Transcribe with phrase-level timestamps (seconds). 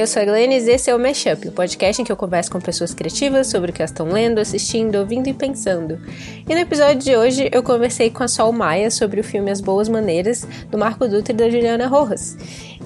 [0.00, 2.50] Eu sou a Glennis e esse é o Mashup, o podcast em que eu converso
[2.50, 6.00] com pessoas criativas sobre o que elas estão lendo, assistindo, ouvindo e pensando.
[6.48, 9.60] E no episódio de hoje eu conversei com a Sol Maia sobre o filme As
[9.60, 12.34] Boas Maneiras, do Marco Dutra e da Juliana Rojas.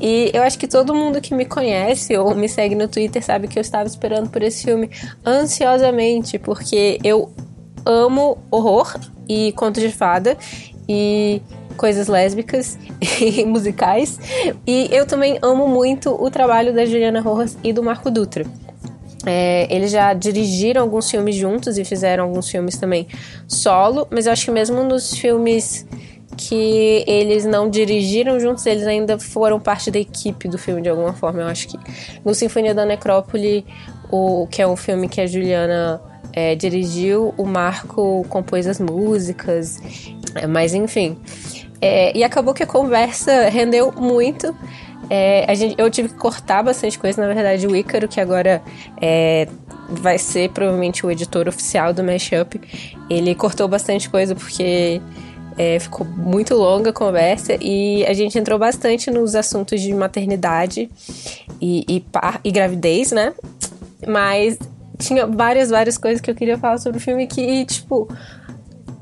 [0.01, 3.46] E eu acho que todo mundo que me conhece ou me segue no Twitter sabe
[3.46, 4.91] que eu estava esperando por esse filme
[5.24, 7.33] ansiosamente, porque eu
[7.87, 8.93] amo horror
[9.29, 10.37] e contos de fada
[10.88, 11.41] e
[11.77, 12.78] coisas lésbicas
[13.20, 14.19] e musicais.
[14.66, 18.45] E eu também amo muito o trabalho da Juliana Rojas e do Marco Dutra.
[19.27, 23.06] É, eles já dirigiram alguns filmes juntos e fizeram alguns filmes também
[23.48, 25.87] solo, mas eu acho que mesmo nos filmes
[26.37, 31.12] que eles não dirigiram juntos, eles ainda foram parte da equipe do filme de alguma
[31.12, 31.43] forma.
[31.43, 31.79] Eu acho que
[32.24, 33.65] no Sinfonia da Necrópole,
[34.10, 39.80] o que é um filme que a Juliana é, dirigiu, o Marco compôs as músicas,
[40.34, 41.16] é, mas enfim.
[41.80, 44.55] É, e acabou que a conversa rendeu muito.
[45.11, 48.63] É, gente, eu tive que cortar bastante coisa, na verdade, o Ícaro, que agora
[49.01, 49.49] é,
[49.89, 52.61] vai ser provavelmente o editor oficial do Mashup,
[53.11, 55.01] ele cortou bastante coisa porque
[55.59, 60.91] é, ficou muito longa a conversa e a gente entrou bastante nos assuntos de maternidade
[61.61, 63.33] e, e, par, e gravidez, né?
[64.06, 64.59] Mas
[64.99, 68.09] tinha várias, várias coisas que eu queria falar sobre o filme que, tipo,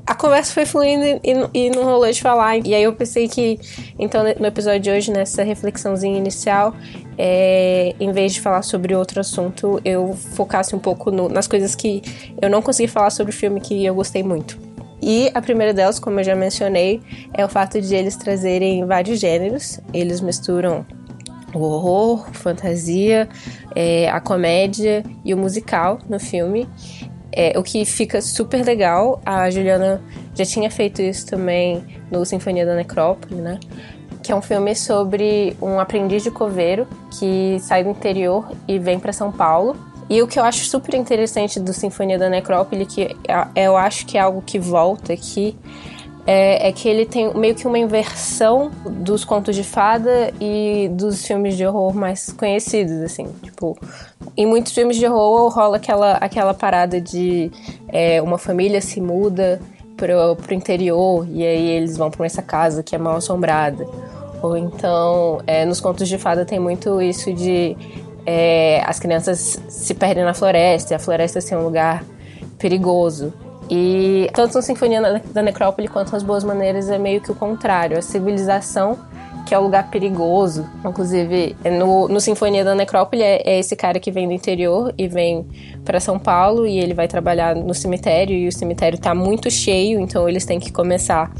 [0.05, 1.21] a conversa foi fluindo e,
[1.53, 2.57] e, não rolou de falar.
[2.57, 3.59] E aí eu pensei que,
[3.97, 6.75] então, no episódio de hoje, nessa reflexãozinha inicial,
[7.17, 11.73] é, em vez de falar sobre outro assunto, eu focasse um pouco no, nas coisas
[11.73, 12.01] que
[12.41, 14.57] eu não consegui falar sobre o filme que eu gostei muito.
[15.01, 17.01] E a primeira delas, como eu já mencionei,
[17.33, 19.79] é o fato de eles trazerem vários gêneros.
[19.93, 20.85] Eles misturam
[21.53, 23.29] o horror, fantasia,
[23.75, 26.67] é, a comédia e o musical no filme.
[27.35, 29.21] É, o que fica super legal.
[29.25, 30.01] A Juliana
[30.35, 33.59] já tinha feito isso também no Sinfonia da Necrópole, né?
[34.21, 36.87] Que é um filme sobre um aprendiz de coveiro
[37.19, 39.75] que sai do interior e vem para São Paulo.
[40.09, 44.05] E o que eu acho super interessante do Sinfonia da Necrópole, que é, eu acho
[44.05, 45.57] que é algo que volta aqui,
[46.25, 51.25] é, é, que ele tem meio que uma inversão dos contos de fada e dos
[51.25, 53.27] filmes de horror mais conhecidos, assim.
[53.41, 53.77] Tipo,
[54.37, 57.51] em muitos filmes de horror rola aquela, aquela parada de
[57.89, 59.59] é, uma família se muda
[59.97, 63.85] pro, pro interior e aí eles vão pra essa casa que é mal assombrada.
[64.41, 67.75] Ou então, é, nos contos de fada tem muito isso de
[68.25, 72.03] é, as crianças se perdem na floresta e a floresta ser um lugar
[72.57, 73.33] perigoso.
[73.69, 77.97] E tanto no Sinfonia da Necrópole quanto nas Boas Maneiras é meio que o contrário.
[77.97, 78.97] A civilização
[79.45, 80.65] que é um lugar perigoso.
[80.85, 85.07] Inclusive, no, no Sinfonia da Necrópole é, é, esse cara que vem do interior e
[85.07, 85.45] vem
[85.83, 89.99] para São Paulo e ele vai trabalhar no cemitério e o cemitério tá muito cheio,
[89.99, 91.31] então eles têm que começar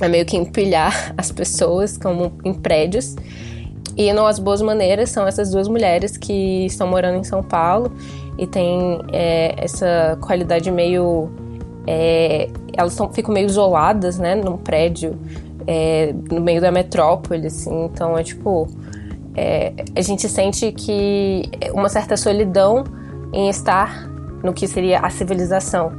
[0.00, 3.16] a meio que empilhar as pessoas como em prédios.
[3.96, 7.90] E no As Boas Maneiras são essas duas mulheres que estão morando em São Paulo
[8.38, 11.30] e tem é, essa qualidade meio
[11.86, 15.18] é, elas tão, ficam meio isoladas, né, num prédio
[15.66, 18.68] é, no meio da metrópole, assim, então é tipo.
[19.38, 21.42] É, a gente sente que
[21.74, 22.84] uma certa solidão
[23.34, 24.08] em estar
[24.42, 25.92] no que seria a civilização.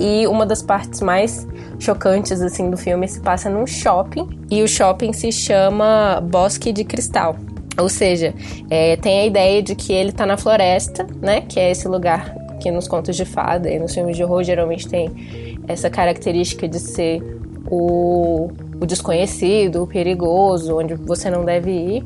[0.00, 1.46] E uma das partes mais
[1.78, 6.82] chocantes assim do filme se passa num shopping e o shopping se chama Bosque de
[6.82, 7.36] Cristal.
[7.78, 8.34] Ou seja,
[8.70, 11.40] é, tem a ideia de que ele está na floresta, né?
[11.42, 14.88] Que é esse lugar que nos contos de fada e nos filmes de horror geralmente
[14.88, 15.10] tem
[15.66, 17.20] essa característica de ser
[17.70, 18.50] o,
[18.80, 22.04] o desconhecido, o perigoso, onde você não deve ir.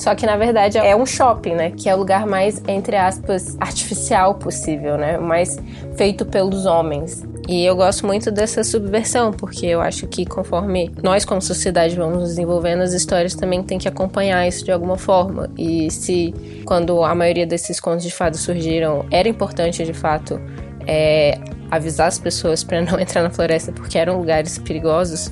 [0.00, 1.72] Só que na verdade é um shopping, né?
[1.72, 5.18] Que é o lugar mais, entre aspas, artificial possível, né?
[5.18, 5.58] Mais
[5.94, 7.22] feito pelos homens.
[7.46, 12.30] E eu gosto muito dessa subversão, porque eu acho que conforme nós, como sociedade, vamos
[12.30, 15.50] desenvolvendo, as histórias também têm que acompanhar isso de alguma forma.
[15.58, 16.32] E se,
[16.64, 20.40] quando a maioria desses contos de fadas surgiram, era importante de fato
[20.86, 21.38] é,
[21.70, 25.30] avisar as pessoas para não entrar na floresta porque eram lugares perigosos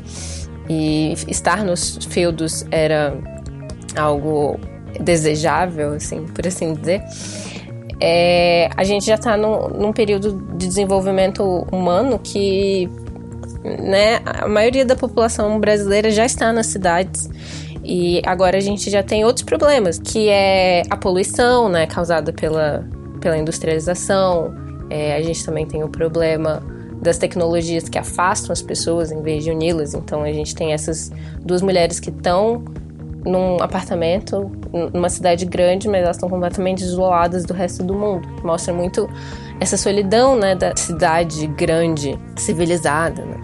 [0.68, 3.16] e estar nos feudos era
[3.96, 4.58] algo
[5.00, 7.02] desejável, assim, por assim dizer.
[8.00, 12.88] É, a gente já está num, período de desenvolvimento humano que
[13.64, 17.28] né, a maioria da população brasileira já está nas cidades
[17.82, 22.86] e agora a gente já tem outros problemas, que é a poluição, né, causada pela,
[23.20, 24.54] pela industrialização,
[24.90, 26.62] é, a gente também tem o problema
[27.00, 29.94] das tecnologias que afastam as pessoas em vez de uni-las.
[29.94, 31.10] Então a gente tem essas
[31.44, 32.64] duas mulheres que estão
[33.28, 34.50] num apartamento,
[34.92, 38.28] numa cidade grande, mas elas estão completamente isoladas do resto do mundo.
[38.42, 39.08] Mostra muito
[39.60, 43.36] essa solidão, né, da cidade grande, civilizada, né?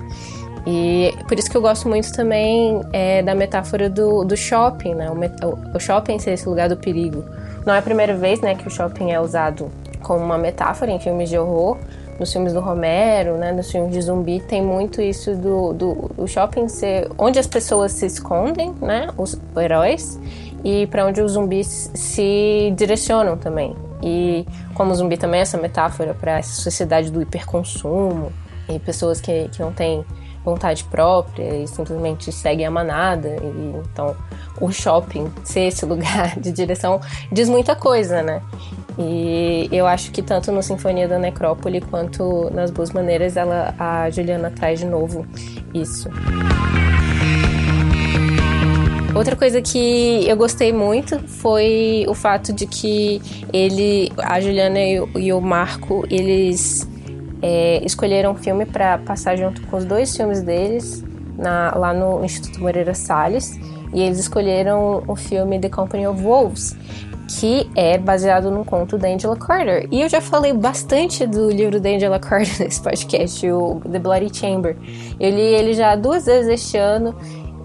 [0.66, 5.10] E por isso que eu gosto muito também é, da metáfora do, do shopping, né?
[5.10, 7.22] O, o, shopping ser esse lugar do perigo.
[7.66, 9.70] Não é a primeira vez né, que o shopping é usado
[10.02, 11.76] como uma metáfora em filmes de horror.
[12.18, 16.28] Nos filmes do Romero, né, nos filmes de zumbi, tem muito isso do, do, do
[16.28, 20.18] shopping ser onde as pessoas se escondem, né, os heróis,
[20.62, 23.74] e para onde os zumbis se direcionam também.
[24.02, 28.32] E como o zumbi também é essa metáfora para essa sociedade do hiperconsumo
[28.68, 30.04] e pessoas que, que não têm
[30.44, 33.28] vontade própria e simplesmente seguem a manada.
[33.28, 34.14] E, então,
[34.60, 37.00] o shopping ser esse lugar de direção
[37.32, 38.42] diz muita coisa, né?
[38.98, 44.08] E eu acho que tanto no Sinfonia da Necrópole quanto nas Boas Maneiras, ela, a
[44.10, 45.26] Juliana traz de novo
[45.72, 46.08] isso.
[49.14, 55.32] Outra coisa que eu gostei muito foi o fato de que ele, a Juliana e
[55.32, 56.88] o, Marco, eles
[57.40, 61.04] é, escolheram um filme para passar junto com os dois filmes deles
[61.38, 63.56] na, lá no Instituto Moreira Salles
[63.92, 66.76] e eles escolheram o filme The Company of Wolves
[67.28, 69.88] que é baseado num conto da Angela Carter.
[69.90, 74.36] E eu já falei bastante do livro da Angela Carter nesse podcast, o The Bloody
[74.36, 74.76] Chamber.
[75.18, 77.14] Eu li ele já duas vezes este ano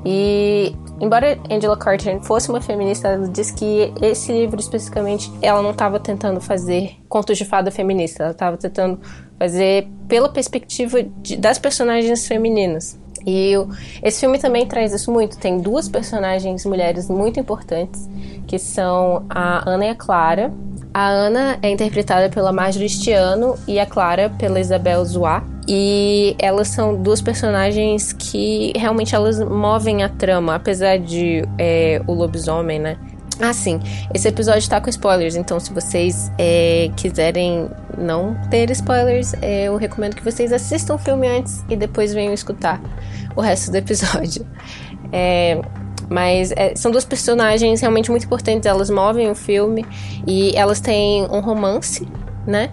[0.06, 5.72] e embora Angela Carter fosse uma feminista, ela disse que esse livro especificamente ela não
[5.72, 9.00] estava tentando fazer contos de fada feminista, ela estava tentando
[9.40, 13.00] fazer pela perspectiva de, das personagens femininas.
[13.26, 13.70] E eu,
[14.04, 15.38] esse filme também traz isso muito.
[15.38, 18.10] Tem duas personagens mulheres muito importantes,
[18.48, 20.52] que são a Ana e a Clara.
[20.94, 25.44] A Ana é interpretada pela Marjorie Stiano e a Clara pela Isabel Zoá.
[25.68, 32.14] E elas são duas personagens que realmente elas movem a trama, apesar de é, o
[32.14, 32.98] lobisomem, né?
[33.40, 33.80] Ah, sim.
[34.14, 39.78] Esse episódio tá com spoilers, então se vocês é, quiserem não ter spoilers, é, eu
[39.78, 42.82] recomendo que vocês assistam o filme antes e depois venham escutar
[43.36, 44.46] o resto do episódio.
[45.12, 45.60] É,
[46.08, 49.84] mas é, são duas personagens realmente muito importantes, elas movem o filme
[50.28, 52.08] e elas têm um romance,
[52.46, 52.70] né?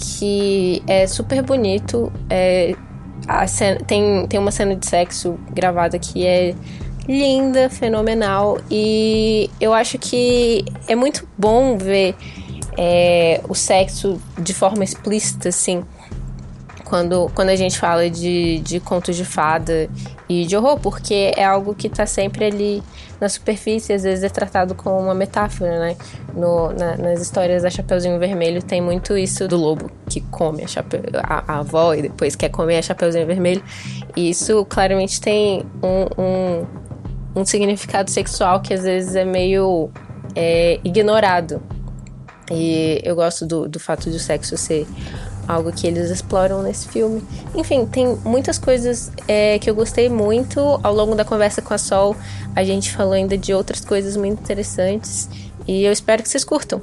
[0.00, 2.12] que é super bonito.
[2.28, 2.74] É,
[3.46, 6.54] cena, tem, tem uma cena de sexo gravada que é
[7.10, 8.58] linda, fenomenal.
[8.70, 12.14] E eu acho que é muito bom ver
[12.78, 15.84] é, o sexo de forma explícita, assim
[16.90, 19.88] quando, quando a gente fala de, de contos de fada
[20.28, 22.82] e de horror, porque é algo que está sempre ali
[23.20, 25.96] na superfície, às vezes é tratado como uma metáfora, né?
[26.34, 30.66] No, na, nas histórias da Chapeuzinho Vermelho tem muito isso do lobo que come a,
[31.22, 33.62] a, a avó e depois quer comer a Chapeuzinho Vermelho.
[34.16, 36.66] E isso claramente tem um, um,
[37.34, 39.90] um significado sexual que às vezes é meio
[40.34, 41.62] é, ignorado.
[42.50, 44.86] E eu gosto do, do fato do sexo ser
[45.46, 47.22] algo que eles exploram nesse filme.
[47.54, 50.60] Enfim, tem muitas coisas é, que eu gostei muito.
[50.82, 52.16] Ao longo da conversa com a Sol,
[52.54, 55.28] a gente falou ainda de outras coisas muito interessantes
[55.66, 56.80] e eu espero que vocês curtam.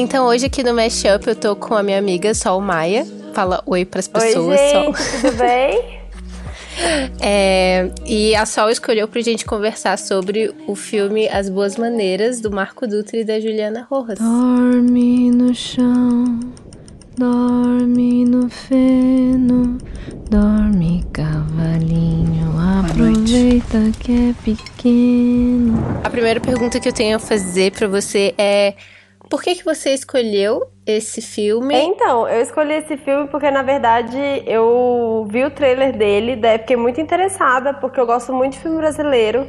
[0.00, 3.84] Então hoje aqui no Mashup eu tô com a minha amiga Sol Maia fala oi
[3.84, 4.36] para as pessoas.
[4.36, 5.20] Oi, gente, Sol.
[5.20, 5.98] tudo bem?
[7.20, 12.52] É, e a Sol escolheu pra gente conversar sobre o filme As Boas Maneiras, do
[12.52, 14.20] Marco Dutra e da Juliana Rojas.
[14.20, 16.38] Dorme no chão,
[17.16, 19.76] dorme no feno,
[20.30, 22.54] dorme cavalinho,
[22.86, 25.82] aproveita que é pequeno.
[26.04, 28.74] A primeira pergunta que eu tenho a fazer para você é
[29.28, 31.74] por que, que você escolheu esse filme?
[31.74, 36.76] Então, eu escolhi esse filme porque, na verdade, eu vi o trailer dele, daí fiquei
[36.76, 39.46] muito interessada, porque eu gosto muito de filme brasileiro.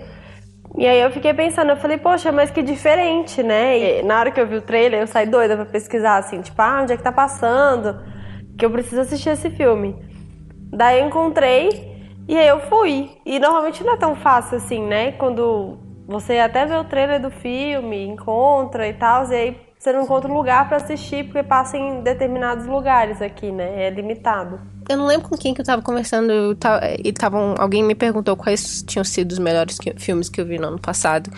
[0.77, 3.99] E aí eu fiquei pensando, eu falei, poxa, mas que diferente, né?
[3.99, 6.61] E na hora que eu vi o trailer, eu saí doida pra pesquisar, assim, tipo,
[6.61, 7.99] ah, onde é que tá passando?
[8.57, 9.95] Que eu preciso assistir esse filme.
[10.71, 11.69] Daí eu encontrei
[12.27, 13.09] e aí eu fui.
[13.25, 15.13] E normalmente não é tão fácil assim, né?
[15.13, 20.03] Quando você até vê o trailer do filme, encontra e tal, e aí você não
[20.03, 23.85] encontra lugar para assistir porque passa em determinados lugares aqui, né?
[23.85, 24.59] É limitado.
[24.89, 27.95] Eu não lembro com quem que eu tava conversando eu tava, e tavam, alguém me
[27.95, 31.31] perguntou quais tinham sido os melhores que, filmes que eu vi no ano passado.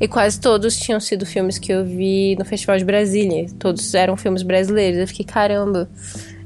[0.00, 3.46] E quase todos tinham sido filmes que eu vi no Festival de Brasília.
[3.58, 5.00] Todos eram filmes brasileiros.
[5.00, 5.90] Eu fiquei, caramba,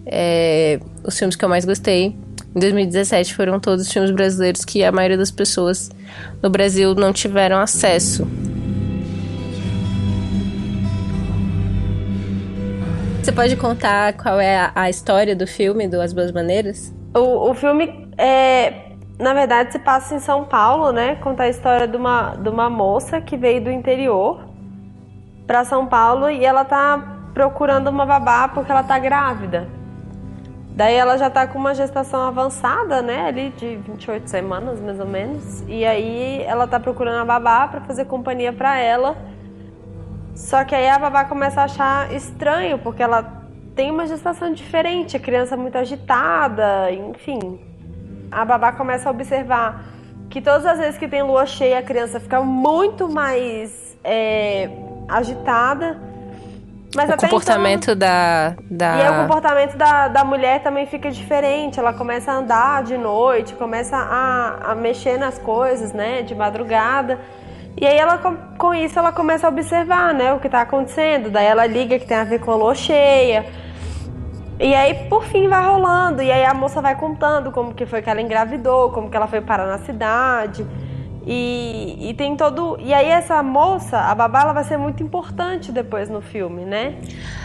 [0.07, 2.17] é, os filmes que eu mais gostei
[2.55, 5.91] em 2017 foram todos filmes brasileiros que a maioria das pessoas
[6.43, 8.27] no Brasil não tiveram acesso.
[13.23, 16.93] Você pode contar qual é a, história do filme, do As Boas Maneiras?
[17.15, 18.95] O, o filme é.
[19.17, 21.15] na verdade, se passa em São Paulo, né?
[21.15, 24.41] Conta a história de uma, de uma moça que veio do interior
[25.47, 29.69] para São Paulo e ela tá procurando uma babá porque ela tá grávida.
[30.75, 33.27] Daí ela já tá com uma gestação avançada, né?
[33.27, 35.63] Ali de 28 semanas, mais ou menos.
[35.69, 39.17] E aí ela tá procurando a babá para fazer companhia para ela.
[40.35, 43.43] Só que aí a babá começa a achar estranho, porque ela
[43.75, 47.61] tem uma gestação diferente, a criança é muito agitada, enfim.
[48.31, 49.85] A babá começa a observar
[50.31, 54.71] que todas as vezes que tem lua cheia, a criança fica muito mais é,
[55.09, 55.99] agitada.
[56.95, 57.97] Mas o comportamento então...
[57.97, 58.97] da, da.
[58.97, 61.79] E aí, o comportamento da, da mulher também fica diferente.
[61.79, 67.19] Ela começa a andar de noite, começa a, a mexer nas coisas, né, de madrugada.
[67.81, 71.31] E aí ela com isso ela começa a observar, né, o que está acontecendo.
[71.31, 73.47] Daí ela liga que tem a ver com a lua cheia.
[74.61, 76.23] E aí por fim vai rolando.
[76.23, 79.27] E aí a moça vai contando como que foi que ela engravidou, como que ela
[79.27, 80.67] foi parar na cidade.
[81.27, 82.77] E, e tem todo.
[82.81, 86.95] E aí, essa moça, a babá, ela vai ser muito importante depois no filme, né?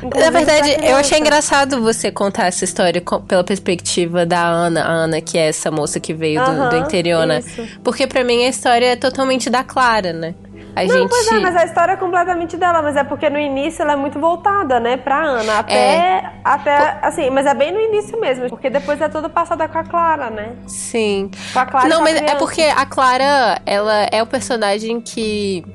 [0.01, 4.91] Inclusive Na verdade, eu achei engraçado você contar essa história pela perspectiva da Ana, a
[4.91, 7.43] Ana, que é essa moça que veio do, do interior, né?
[7.83, 10.33] Porque para mim a história é totalmente da Clara, né?
[10.77, 11.09] A não, gente...
[11.09, 13.95] pois é, mas a história é completamente dela, mas é porque no início ela é
[13.95, 15.57] muito voltada, né, pra Ana.
[15.57, 16.31] Até, é.
[16.43, 19.83] até assim, mas é bem no início mesmo, porque depois é toda passada com a
[19.83, 20.55] Clara, né?
[20.67, 21.31] Sim.
[21.51, 25.65] Com a Clara Não, mas é porque a Clara, ela é o personagem que.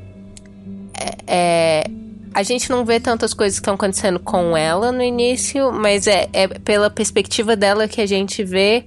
[0.95, 1.85] É, é,
[2.33, 6.29] a gente não vê tantas coisas que estão acontecendo com ela no início, mas é,
[6.33, 8.85] é pela perspectiva dela que a gente vê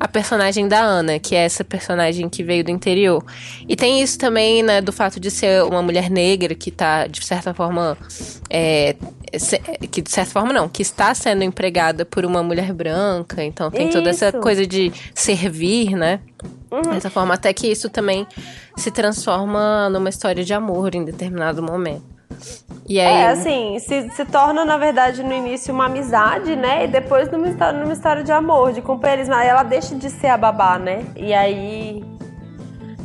[0.00, 3.22] a personagem da Ana, que é essa personagem que veio do interior.
[3.68, 7.22] E tem isso também, né, do fato de ser uma mulher negra que tá, de
[7.22, 7.98] certa forma.
[8.48, 8.96] É,
[9.90, 13.44] que de certa forma não, que está sendo empregada por uma mulher branca.
[13.44, 13.98] Então tem isso.
[13.98, 16.20] toda essa coisa de servir, né?
[16.70, 16.94] Uhum.
[16.94, 18.26] Dessa forma, até que isso também
[18.76, 22.09] se transforma numa história de amor em determinado momento.
[22.88, 23.06] E aí...
[23.06, 26.84] É, assim, se, se torna, na verdade, no início uma amizade, né?
[26.84, 29.34] E depois numa história, numa história de amor, de companheirismo.
[29.34, 31.04] Aí ela deixa de ser a babá, né?
[31.16, 32.04] E aí.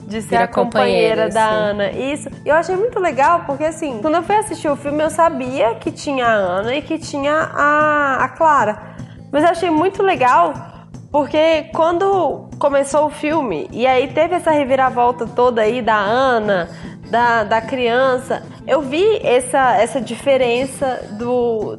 [0.08, 1.56] De ser a companheira, da sim.
[1.56, 1.92] Ana.
[1.92, 2.30] Isso.
[2.46, 5.92] Eu achei muito legal, porque assim, quando eu fui assistir o filme, eu sabia que
[5.92, 8.96] tinha a Ana e que tinha a, a Clara.
[9.32, 10.54] Mas eu achei muito legal
[11.16, 16.68] porque quando começou o filme, e aí teve essa reviravolta toda aí da Ana,
[17.10, 21.78] da, da criança, eu vi essa, essa diferença do,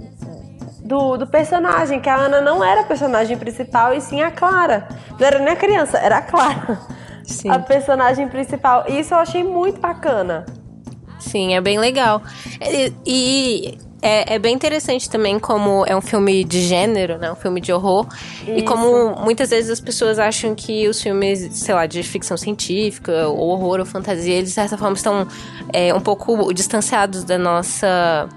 [0.81, 4.89] do, do, personagem, que a Ana não era a personagem principal e sim a Clara.
[5.21, 6.81] Não era nem a criança, era a Clara.
[7.23, 7.51] Sim.
[7.51, 8.87] A personagem principal.
[8.89, 10.47] E isso eu achei muito bacana.
[11.19, 12.23] Sim, é bem legal.
[12.59, 17.33] E, e é, é, bem interessante também como é um filme de gênero, né?
[17.33, 18.07] Um filme de horror.
[18.43, 18.51] Isso.
[18.51, 23.29] E como muitas vezes as pessoas acham que os filmes, sei lá, de ficção científica,
[23.29, 25.27] ou horror ou fantasia, eles de certa forma estão
[25.73, 28.29] é, um pouco distanciados da nossa,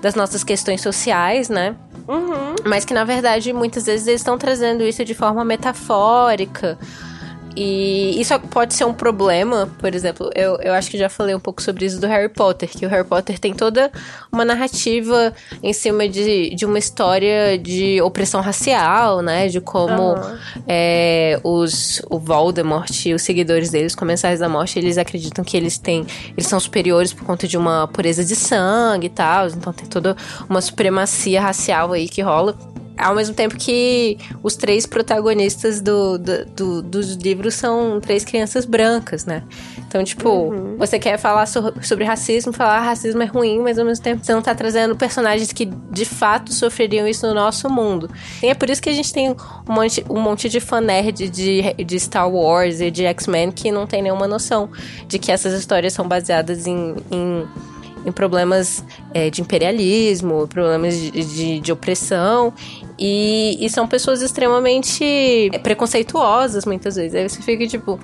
[0.00, 1.76] das nossas questões sociais, né?
[2.08, 2.54] Uhum.
[2.64, 6.78] Mas que na verdade muitas vezes eles estão trazendo isso de forma metafórica
[7.56, 11.40] e isso pode ser um problema, por exemplo, eu, eu acho que já falei um
[11.40, 13.92] pouco sobre isso do Harry Potter, que o Harry Potter tem toda
[14.32, 15.32] uma narrativa
[15.62, 19.48] em cima de, de uma história de opressão racial, né?
[19.48, 20.38] De como uhum.
[20.66, 25.56] é, os, o Voldemort e os seguidores deles, os comensais da morte, eles acreditam que
[25.56, 26.06] eles têm.
[26.36, 29.46] Eles são superiores por conta de uma pureza de sangue e tal.
[29.48, 30.16] Então tem toda
[30.48, 32.56] uma supremacia racial aí que rola
[32.96, 38.64] ao mesmo tempo que os três protagonistas do, do, do, dos livros são três crianças
[38.64, 39.42] brancas, né?
[39.86, 40.76] Então, tipo, uhum.
[40.76, 44.32] você quer falar so, sobre racismo, falar racismo é ruim, mas ao mesmo tempo você
[44.32, 48.08] não tá trazendo personagens que de fato sofreriam isso no nosso mundo.
[48.42, 49.36] E é por isso que a gente tem um
[49.68, 53.86] monte, um monte de fan nerd de, de Star Wars e de X-Men que não
[53.86, 54.70] tem nenhuma noção
[55.06, 57.44] de que essas histórias são baseadas em, em
[58.04, 62.52] em problemas é, de imperialismo, problemas de, de, de opressão,
[62.98, 67.14] e, e, são pessoas extremamente preconceituosas muitas vezes.
[67.14, 67.98] Aí você fica tipo.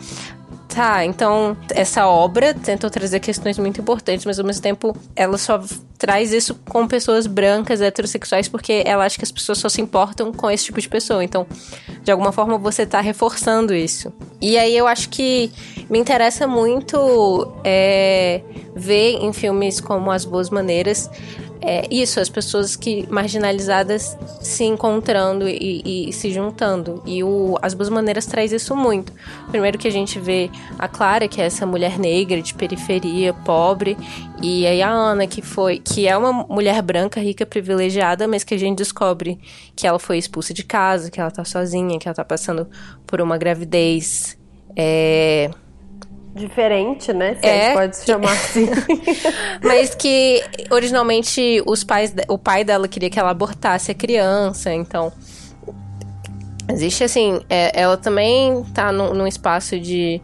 [0.68, 5.60] Tá, então essa obra tentou trazer questões muito importantes, mas ao mesmo tempo ela só
[5.98, 10.32] traz isso com pessoas brancas, heterossexuais, porque ela acha que as pessoas só se importam
[10.32, 11.24] com esse tipo de pessoa.
[11.24, 11.44] Então,
[12.04, 14.12] de alguma forma, você tá reforçando isso.
[14.40, 15.50] E aí eu acho que
[15.90, 18.40] me interessa muito é,
[18.76, 21.10] ver em filmes como As Boas Maneiras
[21.62, 27.02] é, isso, as pessoas que marginalizadas se encontrando e, e se juntando.
[27.04, 29.12] E o, as Boas Maneiras traz isso muito.
[29.50, 33.96] Primeiro que a gente vê a Clara, que é essa mulher negra de periferia, pobre,
[34.42, 38.54] e aí a Ana, que foi, que é uma mulher branca, rica, privilegiada, mas que
[38.54, 39.38] a gente descobre
[39.76, 42.68] que ela foi expulsa de casa, que ela tá sozinha, que ela tá passando
[43.06, 44.38] por uma gravidez
[44.74, 45.50] é,
[46.34, 47.36] Diferente, né?
[47.40, 47.50] Se É.
[47.50, 48.68] a gente pode se chamar assim.
[49.62, 55.12] mas que originalmente os pais, o pai dela queria que ela abortasse a criança, então
[56.70, 60.20] existe assim, é, ela também tá num, num espaço de,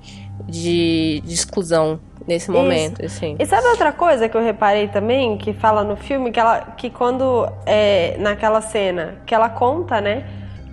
[0.46, 3.36] de, de exclusão nesse momento, assim.
[3.38, 6.90] E sabe outra coisa que eu reparei também, que fala no filme, que, ela, que
[6.90, 10.24] quando, é, naquela cena, que ela conta, né,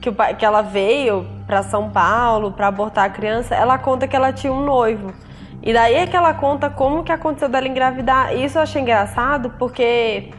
[0.03, 4.33] que, que ela veio pra São Paulo pra abortar a criança, ela conta que ela
[4.33, 5.13] tinha um noivo.
[5.61, 8.33] E daí é que ela conta como que aconteceu dela engravidar.
[8.33, 10.29] E isso eu achei engraçado, porque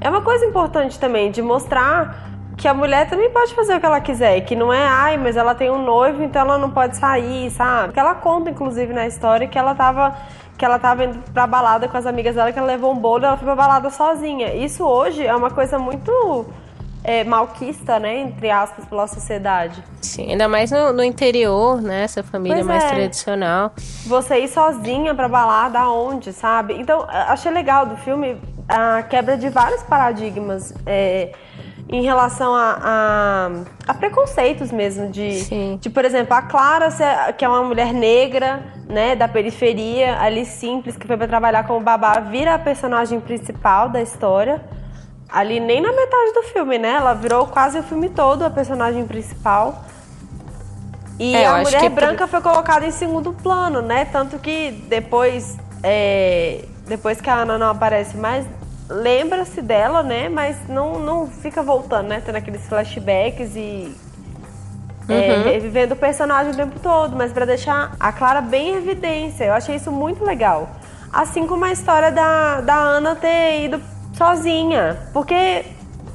[0.00, 3.86] é uma coisa importante também, de mostrar que a mulher também pode fazer o que
[3.86, 6.96] ela quiser, que não é, ai, mas ela tem um noivo, então ela não pode
[6.96, 7.92] sair, sabe?
[7.92, 10.16] Que ela conta, inclusive, na história que ela tava
[10.58, 13.26] que ela tava indo pra balada com as amigas dela, que ela levou um bolo
[13.26, 14.54] ela foi pra balada sozinha.
[14.54, 16.46] Isso hoje é uma coisa muito
[17.08, 19.80] é, malquista, né, entre aspas, pela sociedade.
[20.02, 22.02] Sim, ainda mais no, no interior, né?
[22.02, 22.88] Essa família Pois mais é.
[22.88, 23.72] tradicional.
[24.06, 26.74] Você ir sozinha pra balada, aonde, sabe?
[26.74, 28.36] Então, achei legal do filme
[28.68, 31.30] a quebra de vários paradigmas é,
[31.88, 33.50] em relação a, a-
[33.86, 35.08] a preconceitos mesmo.
[35.08, 35.78] De, Sim.
[35.80, 36.88] de, por exemplo, a Clara,
[37.38, 41.78] que é uma mulher negra, né, da periferia, ali simples, que foi pra trabalhar como
[41.80, 44.60] babá, vira a personagem principal da história.
[45.28, 46.90] Ali nem na metade do filme, né?
[46.90, 49.84] Ela virou quase o filme todo a personagem principal.
[51.18, 54.04] E É, a mulher que- branca foi colocada em segundo plano, né?
[54.06, 58.46] Tanto que depois, é, depois que a Ana não aparece mais,
[58.88, 60.28] lembra-se dela, né?
[60.28, 62.22] Mas não, não fica voltando, né?
[62.24, 63.96] Tendo aqueles flashbacks e
[65.08, 69.44] é, revivendo o personagem o tempo todo, mas pra deixar a Clara bem em evidência.
[69.44, 70.68] Eu achei isso muito legal.
[71.12, 73.80] Assim como a história da, da Ana ter ido
[74.16, 74.96] sozinha.
[75.12, 75.64] Porque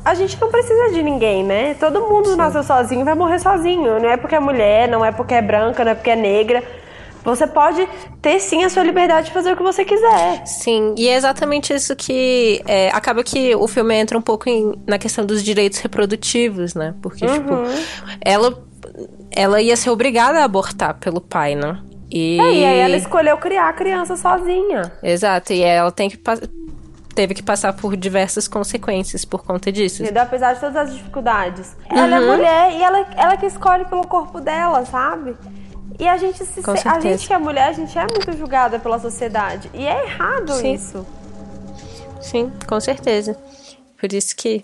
[0.04, 1.76] a gente não precisa de ninguém, né?
[1.76, 4.00] Todo mundo nasceu sozinho vai morrer sozinho.
[4.00, 6.64] Não é porque é mulher, não é porque é branca, não é porque é negra.
[7.24, 7.88] Você pode
[8.20, 10.44] ter sim a sua liberdade de fazer o que você quiser.
[10.48, 12.64] Sim, e é exatamente isso que.
[12.66, 16.96] é, acaba que o filme entra um pouco em- na questão dos direitos reprodutivos, né?
[17.00, 17.54] Porque, tipo,
[18.26, 18.58] ela,
[19.30, 21.78] ela ia ser obrigada a abortar pelo pai, né?
[22.10, 24.92] E, É, e aí ela escolheu criar a criança sozinha.
[25.04, 26.18] Exato, e ela tem que
[27.14, 30.04] teve que passar por diversas consequências por conta disso.
[30.04, 30.24] Entendeu?
[30.24, 31.76] Apesar de todas as dificuldades.
[31.90, 35.36] Ela é mulher e ela, ela que escolhe pelo corpo dela, sabe?
[36.00, 38.98] E a gente se a gente que é mulher, a gente é muito julgada pela
[38.98, 39.70] sociedade.
[39.74, 40.74] E é errado Sim.
[40.74, 41.06] isso.
[42.20, 43.38] Sim, com certeza.
[44.00, 44.64] Por isso que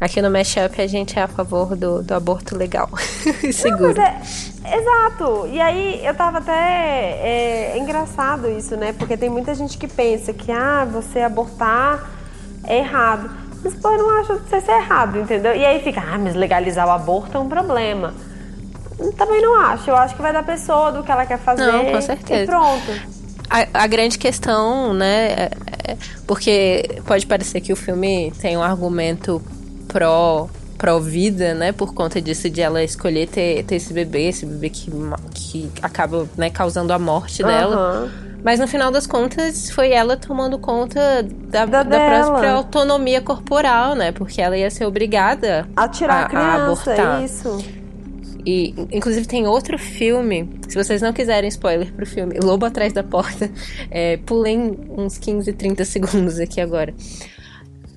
[0.00, 2.88] aqui no Mashup a gente é a favor do, do aborto legal
[3.42, 3.94] e seguro.
[3.96, 3.98] Mas
[4.64, 5.46] é, exato.
[5.50, 6.52] E aí eu tava até.
[6.52, 8.92] É, é engraçado isso, né?
[8.92, 12.10] Porque tem muita gente que pensa que ah, você abortar
[12.64, 13.30] é errado.
[13.64, 15.56] Mas pô, eu não acho que isso é errado, entendeu?
[15.56, 18.14] E aí fica, ah, mas legalizar o aborto é um problema.
[19.16, 19.90] Também não acho.
[19.90, 21.66] Eu acho que vai da pessoa, do que ela quer fazer.
[21.66, 22.44] Não, com certeza.
[22.44, 23.16] E pronto.
[23.48, 25.50] A, a grande questão, né, é-
[25.88, 29.40] é- porque pode parecer que o filme tem um argumento
[29.96, 34.44] pró pró vida, né, por conta disso de ela escolher ter, ter esse bebê, esse
[34.44, 34.90] bebê que,
[35.32, 37.74] que acaba, né, causando a morte dela.
[37.74, 38.10] Aham.
[38.44, 42.26] Mas no final das contas foi ela tomando conta da, Da da, dela.
[42.30, 47.24] própria autonomia corporal, né, porque ela ia ser obrigada A tirar a, criança, abortar.
[47.24, 47.58] isso.
[48.44, 50.60] E, inclusive, tem outro filme.
[50.68, 53.50] Se vocês não quiserem spoiler pro filme, Lobo Atrás da Porta,
[53.90, 56.94] é, pulem uns 15, 30 segundos aqui agora.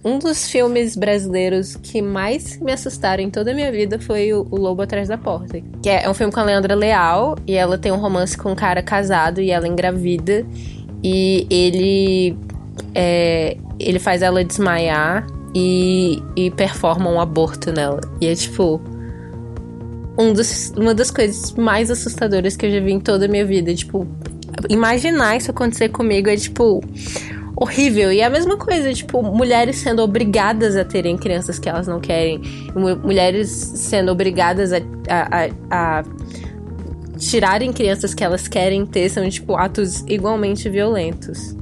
[0.03, 4.43] Um dos filmes brasileiros que mais me assustaram em toda a minha vida foi o,
[4.49, 5.61] Lobo Atrás da Porta.
[5.83, 8.51] Que é, é um filme com a Leandra Leal e ela tem um romance com
[8.51, 10.45] um cara casado e ela engravida.
[11.03, 12.37] E ele.
[12.95, 18.01] é, ele faz ela desmaiar e, e performa um aborto nela.
[18.21, 18.81] E é tipo
[20.17, 23.45] um dos, uma das coisas mais assustadoras que eu já vi em toda a minha
[23.45, 23.73] vida.
[23.73, 24.07] Tipo,
[24.69, 26.81] imaginar isso acontecer comigo é, tipo,
[27.59, 28.11] horrível.
[28.11, 31.99] E é a mesma coisa, tipo, mulheres sendo obrigadas a terem crianças que elas não
[31.99, 32.41] querem.
[32.75, 34.77] mu- Mulheres sendo obrigadas a,
[35.09, 36.03] a, a- a
[37.17, 41.55] tirarem crianças que elas querem ter são, tipo, atos igualmente violentos.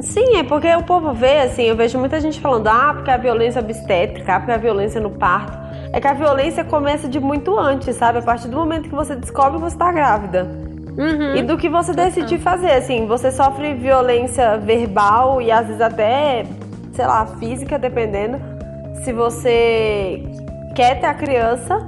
[0.00, 3.16] Sim, é porque o povo vê, assim, eu vejo muita gente falando, ah, porque a
[3.16, 5.56] violência obstétrica, ah, porque a violência no parto.
[5.92, 8.18] É que a violência começa de muito antes, sabe?
[8.18, 10.67] A partir do momento que você descobre que você tá grávida.
[10.98, 11.36] Uhum.
[11.36, 16.44] E do que você decidir fazer, assim, você sofre violência verbal e às vezes até,
[16.92, 18.40] sei lá, física, dependendo.
[19.04, 20.24] Se você
[20.74, 21.86] quer ter a criança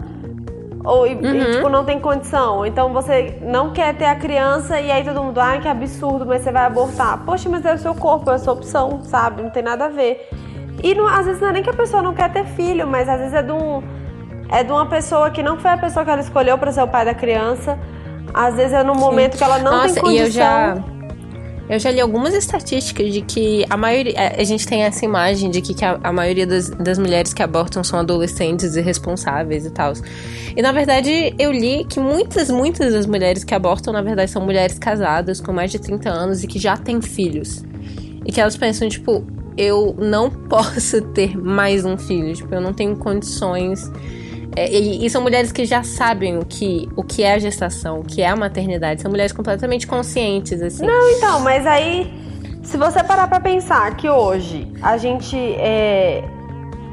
[0.85, 2.65] ou e, e, tipo, não tem condição.
[2.65, 6.43] Então você não quer ter a criança e aí todo mundo, ai, que absurdo, mas
[6.43, 7.19] você vai abortar.
[7.27, 9.43] Poxa, mas é o seu corpo, é a sua opção, sabe?
[9.43, 10.29] Não tem nada a ver.
[10.83, 13.09] E não- às vezes não é nem que a pessoa não quer ter filho, mas
[13.09, 13.83] às vezes é de um.
[14.49, 16.89] É de uma pessoa que não foi a pessoa que ela escolheu para ser o
[16.89, 17.79] pai da criança.
[18.33, 20.25] Às vezes é no momento que ela não Nossa, tem condição.
[20.25, 20.85] e eu já.
[21.69, 24.15] Eu já li algumas estatísticas de que a maioria.
[24.37, 27.45] A gente tem essa imagem de que, que a, a, maioria das, das mulheres que
[27.45, 29.93] abortam são adolescentes irresponsáveis e tal.
[30.57, 34.43] E na verdade eu li que muitas, muitas das mulheres que abortam, na verdade, são
[34.43, 37.63] mulheres casadas com mais de 30 anos e que já têm filhos.
[38.27, 39.25] E que elas pensam, tipo,
[39.57, 42.35] eu não posso ter mais um filho.
[42.35, 43.89] Tipo, eu não tenho condições.
[44.57, 48.01] É, e, e, são mulheres que já sabem o que, o que é a gestação,
[48.01, 49.01] o que é a maternidade.
[49.01, 50.85] São mulheres completamente conscientes, assim.
[50.85, 52.13] Não, então, mas aí,
[52.63, 55.37] se você parar pra pensar que hoje a gente.
[55.37, 56.25] É,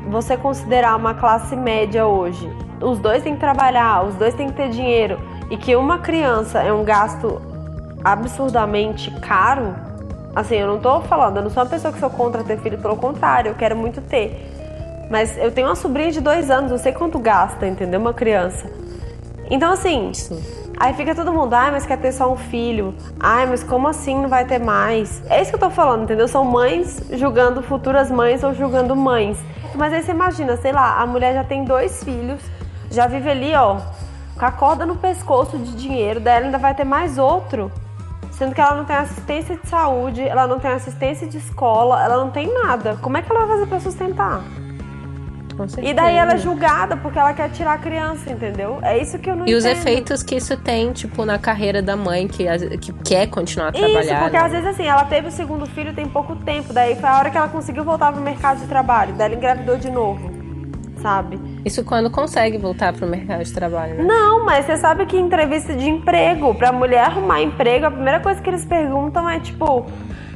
[0.09, 2.49] você considerar uma classe média hoje,
[2.81, 6.59] os dois têm que trabalhar, os dois têm que ter dinheiro, e que uma criança
[6.59, 7.41] é um gasto
[8.03, 9.75] absurdamente caro.
[10.35, 12.77] Assim, eu não tô falando, eu não sou uma pessoa que sou contra ter filho,
[12.77, 14.56] pelo contrário, eu quero muito ter.
[15.09, 17.99] Mas eu tenho uma sobrinha de dois anos, eu sei quanto gasta, entendeu?
[17.99, 18.69] Uma criança.
[19.49, 20.43] Então, assim, Sim.
[20.77, 22.93] aí fica todo mundo, ai, mas quer ter só um filho.
[23.19, 25.23] Ai, mas como assim não vai ter mais?
[25.29, 26.27] É isso que eu tô falando, entendeu?
[26.27, 29.37] São mães julgando futuras mães ou julgando mães.
[29.75, 32.41] Mas aí você imagina, sei lá, a mulher já tem dois filhos,
[32.91, 33.77] já vive ali, ó,
[34.37, 37.71] com a corda no pescoço de dinheiro, dela ainda vai ter mais outro.
[38.31, 42.17] Sendo que ela não tem assistência de saúde, ela não tem assistência de escola, ela
[42.17, 42.97] não tem nada.
[43.01, 44.43] Como é que ela vai fazer pra sustentar?
[45.81, 48.79] E daí ela é julgada porque ela quer tirar a criança, entendeu?
[48.83, 49.57] É isso que eu não e entendo.
[49.57, 52.45] os efeitos que isso tem, tipo, na carreira da mãe que,
[52.77, 54.01] que quer continuar a trabalhar.
[54.01, 54.43] Isso, porque né?
[54.43, 57.29] às vezes assim, ela teve o segundo filho tem pouco tempo, daí foi a hora
[57.29, 60.29] que ela conseguiu voltar pro mercado de trabalho, daí ela engravidou de novo,
[61.01, 61.39] sabe?
[61.65, 64.03] Isso quando consegue voltar pro mercado de trabalho, né?
[64.03, 68.19] Não, mas você sabe que em entrevista de emprego, pra mulher arrumar emprego, a primeira
[68.19, 69.85] coisa que eles perguntam é tipo,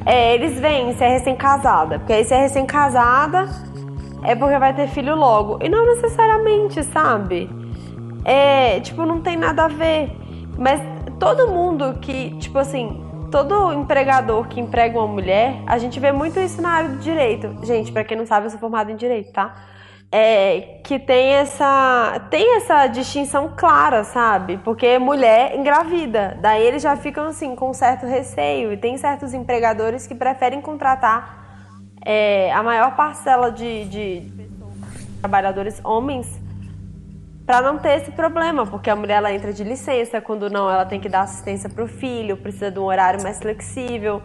[0.04, 3.71] é, eles veem se é recém-casada, porque aí se é recém-casada
[4.24, 5.58] é porque vai ter filho logo.
[5.62, 7.50] E não necessariamente, sabe?
[8.24, 10.10] É, tipo, não tem nada a ver.
[10.56, 10.80] Mas
[11.18, 16.38] todo mundo que, tipo assim, todo empregador que emprega uma mulher, a gente vê muito
[16.38, 17.56] isso na área do direito.
[17.64, 19.54] Gente, para quem não sabe, eu sou formada em direito, tá?
[20.14, 24.58] É, que tem essa tem essa distinção clara, sabe?
[24.58, 30.06] Porque mulher engravida, daí eles já ficam assim com certo receio e tem certos empregadores
[30.06, 31.41] que preferem contratar
[32.04, 34.32] é, a maior parcela de, de
[35.20, 36.28] trabalhadores homens
[37.46, 40.84] para não ter esse problema, porque a mulher ela entra de licença, quando não ela
[40.84, 44.22] tem que dar assistência para o filho, precisa de um horário mais flexível.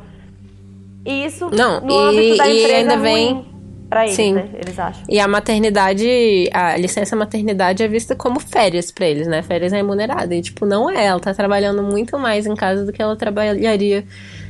[1.06, 3.46] E isso não, no e, âmbito da empresa e ainda é vem
[3.90, 4.34] para eles, Sim.
[4.34, 4.50] né?
[4.54, 5.04] Eles acham.
[5.10, 9.42] E a maternidade, a licença maternidade é vista como férias para eles, né?
[9.42, 10.38] Férias remuneradas.
[10.38, 14.06] E tipo, não é, ela tá trabalhando muito mais em casa do que ela trabalharia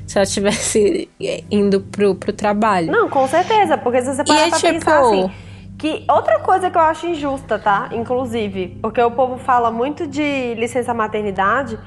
[0.07, 1.09] se ela estivesse
[1.51, 2.89] indo pro, pro trabalho.
[2.89, 4.73] Não, com certeza, porque se você parar é, pra tipo...
[4.73, 5.31] pensar assim,
[5.77, 7.89] que outra coisa que eu acho injusta, tá?
[7.91, 11.77] Inclusive, porque o povo fala muito de licença maternidade,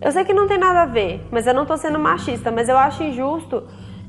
[0.00, 2.68] eu sei que não tem nada a ver, mas eu não tô sendo machista, mas
[2.68, 3.62] eu acho injusto,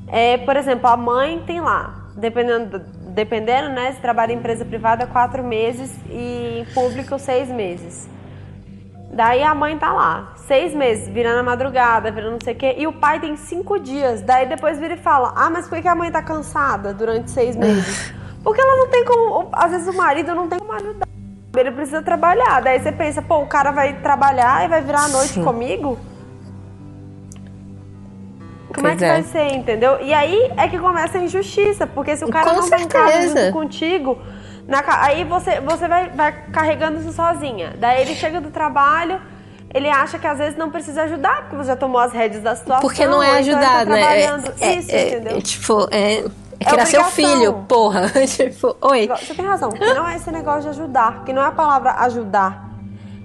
[0.08, 2.78] é, por exemplo, a mãe tem lá, dependendo,
[3.10, 8.08] dependendo, né, se trabalha em empresa privada, quatro meses e em público, seis meses.
[9.12, 12.74] Daí a mãe tá lá, seis meses, virando a madrugada, virando não sei o quê,
[12.76, 14.22] e o pai tem cinco dias.
[14.22, 17.54] Daí depois vira e fala: Ah, mas por que a mãe tá cansada durante seis
[17.54, 18.12] meses?
[18.42, 19.48] Porque ela não tem como.
[19.52, 21.06] Às vezes o marido não tem como ajudar.
[21.56, 22.62] Ele precisa trabalhar.
[22.62, 25.44] Daí você pensa: pô, o cara vai trabalhar e vai virar a noite Sim.
[25.44, 25.98] comigo?
[28.74, 29.12] Como pois é que é.
[29.12, 29.98] vai ser, entendeu?
[30.00, 32.88] E aí é que começa a injustiça, porque se o cara Com não certeza.
[32.88, 34.18] tá em casa junto contigo
[34.68, 37.72] na, aí você, você vai, vai carregando isso sozinha.
[37.78, 39.18] Daí ele chega do trabalho,
[39.72, 42.56] ele acha que às vezes não precisa ajudar, porque você já tomou as rédeas da
[42.56, 42.80] situação.
[42.80, 44.22] Porque não é então ajudar, tá né?
[44.60, 45.36] É, isso, é, entendeu?
[45.36, 46.24] É, tipo, é.
[46.60, 48.10] É criar seu filho, porra.
[48.26, 49.06] tipo, oi.
[49.06, 52.67] Você tem razão, não é esse negócio de ajudar, que não é a palavra ajudar.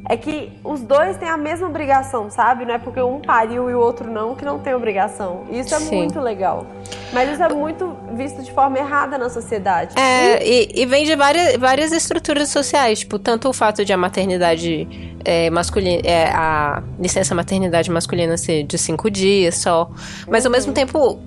[0.09, 2.65] É que os dois têm a mesma obrigação, sabe?
[2.65, 5.45] Não é porque um pariu e o outro não que não tem obrigação.
[5.49, 5.95] Isso é Sim.
[5.95, 6.67] muito legal.
[7.13, 9.97] Mas isso é muito visto de forma errada na sociedade.
[9.97, 12.99] É, e, e vem de várias, várias estruturas sociais.
[12.99, 14.87] Tipo, tanto o fato de a maternidade
[15.23, 16.01] é, masculina.
[16.03, 19.89] É, a licença maternidade masculina ser de cinco dias só.
[20.27, 20.49] Mas uhum.
[20.49, 21.19] ao mesmo tempo.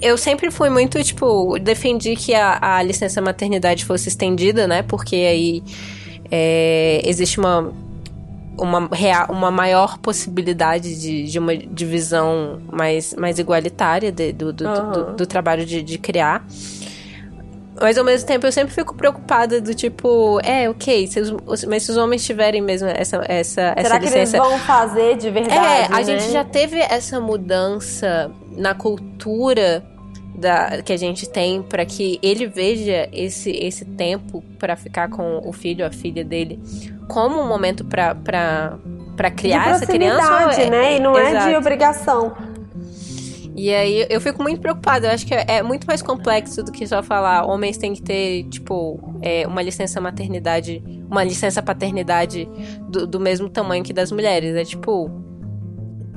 [0.00, 4.82] Eu sempre fui muito, tipo, defendi que a, a licença maternidade fosse estendida, né?
[4.82, 5.62] Porque aí
[6.28, 7.72] é, existe uma
[8.58, 8.88] uma,
[9.28, 14.92] uma maior possibilidade de, de uma divisão mais, mais igualitária de, do, do, uhum.
[14.92, 16.44] do, do, trabalho de, de criar.
[17.80, 21.82] Mas ao mesmo tempo eu sempre fico preocupada do tipo, é, ok, se os, mas
[21.82, 24.36] se os homens tiverem mesmo essa, essa, Será essa que licença.
[24.36, 25.58] Eles vão fazer de verdade.
[25.58, 26.04] É, a né?
[26.04, 29.82] gente já teve essa mudança na cultura
[30.42, 35.40] da, que a gente tem para que ele veja esse, esse tempo para ficar com
[35.48, 36.60] o filho a filha dele
[37.08, 38.78] como um momento para
[39.36, 40.26] criar essa criança.
[40.26, 40.96] proximidade, né?
[40.96, 42.34] E não é de obrigação.
[43.54, 45.08] E aí eu fico muito preocupada.
[45.08, 48.44] Eu acho que é muito mais complexo do que só falar homens têm que ter,
[48.44, 52.48] tipo, é, uma licença maternidade, uma licença paternidade
[52.88, 54.56] do, do mesmo tamanho que das mulheres.
[54.56, 55.10] É tipo.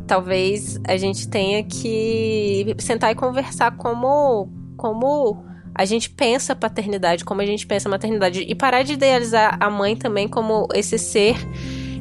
[0.07, 4.49] Talvez a gente tenha que sentar e conversar como.
[4.77, 5.43] como
[5.77, 8.45] a gente pensa a paternidade, como a gente pensa a maternidade.
[8.47, 11.35] E parar de idealizar a mãe também como esse ser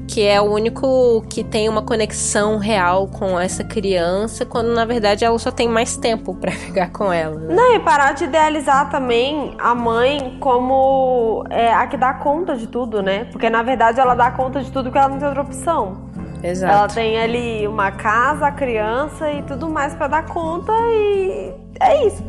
[0.07, 5.25] que é o único que tem uma conexão real com essa criança, quando na verdade
[5.25, 7.39] ela só tem mais tempo pra ficar com ela.
[7.41, 7.55] né?
[7.55, 12.67] Não, e parar de idealizar também a mãe como é, a que dá conta de
[12.67, 13.25] tudo, né?
[13.27, 16.14] Porque na verdade ela dá conta de tudo porque ela não tem outra opção.
[16.45, 16.95] Ela Exato.
[16.97, 22.23] tem ali uma casa, a criança e tudo mais pra dar conta e é isso.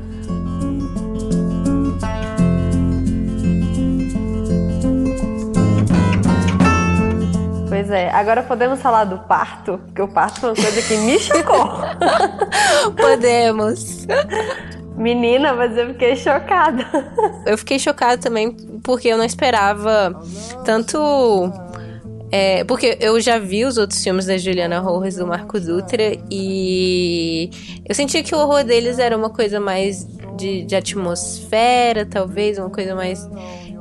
[7.68, 11.20] Pois é, agora podemos falar do parto, porque o parto foi uma coisa que me
[11.20, 11.72] chocou.
[12.96, 14.08] Podemos.
[14.96, 16.86] Menina, mas eu fiquei chocada.
[17.46, 20.16] Eu fiquei chocada também porque eu não esperava
[20.64, 21.52] tanto.
[22.32, 26.18] É, porque eu já vi os outros filmes da Juliana Rojas e do Marco Dutra
[26.30, 27.50] e
[27.88, 32.70] eu sentia que o horror deles era uma coisa mais de, de atmosfera, talvez, uma
[32.70, 33.28] coisa mais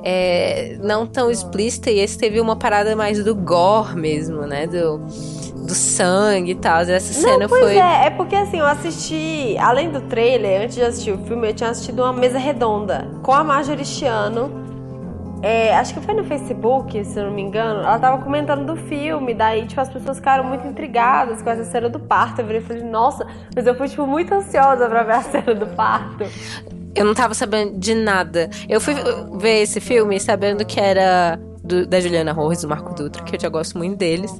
[0.04, 4.66] é, não tão explícita, e esse teve uma parada mais do gore mesmo, né?
[4.66, 6.82] Do, do sangue e tal.
[6.82, 7.76] Essa cena Não, pois foi.
[7.76, 11.54] é, é porque assim, eu assisti, além do trailer, antes de assistir o filme, eu
[11.54, 14.63] tinha assistido uma mesa redonda com a Marjorie Chiano.
[15.46, 17.80] É, acho que foi no Facebook, se eu não me engano.
[17.80, 21.88] Ela tava comentando do filme, daí, tipo, as pessoas ficaram muito intrigadas com essa cena
[21.90, 22.40] do parto.
[22.40, 25.54] Eu virei e falei, nossa, mas eu fui, tipo, muito ansiosa pra ver a cena
[25.54, 26.24] do parto.
[26.94, 28.48] Eu não tava sabendo de nada.
[28.68, 28.94] Eu fui
[29.38, 33.36] ver esse filme sabendo que era do- da Juliana Rojas e do Marco Dutra, que
[33.36, 34.32] eu já gosto muito deles.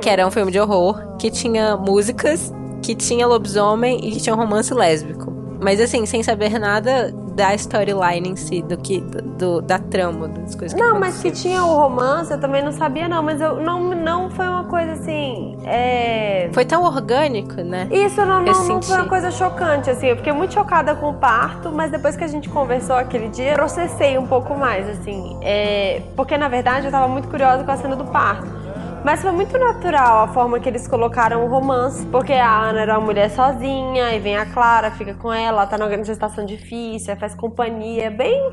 [0.00, 4.34] Que era um filme de horror, que tinha músicas, que tinha lobisomem e que tinha
[4.34, 5.30] um romance lésbico.
[5.62, 9.00] Mas assim, sem saber nada da storyline em si, do que.
[9.00, 12.70] do- da trama, das coisas que Não, mas que tinha o romance, eu também não
[12.70, 13.22] sabia, não.
[13.22, 15.56] Mas eu não, não foi uma coisa assim.
[15.64, 16.50] É...
[16.52, 17.88] Foi tão orgânico, né?
[17.90, 20.08] Isso não, não, não foi uma coisa chocante, assim.
[20.08, 23.54] Eu fiquei muito chocada com o parto, mas depois que a gente conversou aquele dia,
[23.54, 25.38] processei um pouco mais, assim.
[25.40, 28.59] É, Porque, na verdade, eu tava muito curiosa com a cena do parto.
[29.04, 32.98] Mas foi muito natural a forma que eles colocaram o romance, porque a Ana era
[32.98, 37.34] uma mulher sozinha, e vem a Clara, fica com ela, tá numa gestação difícil, faz
[37.34, 38.52] companhia, é bem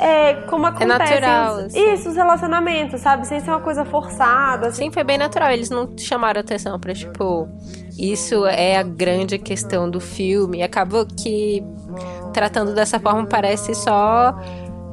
[0.00, 0.88] é, como acontece.
[0.98, 1.92] natural, os- assim.
[1.92, 3.26] Isso, os relacionamentos, sabe?
[3.28, 4.86] Sem ser uma coisa forçada, assim.
[4.86, 5.50] Sim, foi bem natural.
[5.52, 7.46] Eles não chamaram atenção pra, tipo,
[7.96, 10.58] isso é a grande questão do filme.
[10.58, 11.62] E acabou que,
[12.32, 14.34] tratando dessa forma, parece só,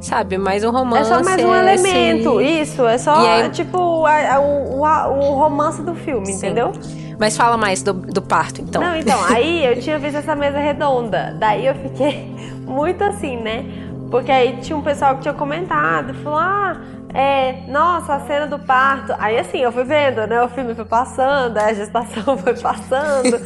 [0.01, 1.09] sabe, mais um É romance.
[1.09, 2.85] só mais um esse- elemento, isso.
[2.85, 6.33] É só, aí- tipo, a- a- o, a- o romance do filme, Sim.
[6.37, 6.71] entendeu?
[7.19, 8.81] Mas fala mais do, do parto, então.
[8.81, 11.35] Não, então, aí eu tinha visto essa mesa redonda.
[11.39, 12.35] Daí eu fiquei
[12.65, 13.63] muito assim, né?
[14.09, 16.75] Porque aí tinha um pessoal que tinha comentado, falou, ah,
[17.13, 19.13] é, nossa, a cena do parto.
[19.19, 20.41] Aí assim, eu fui vendo, né?
[20.43, 23.39] O filme foi passando, a gestação foi passando,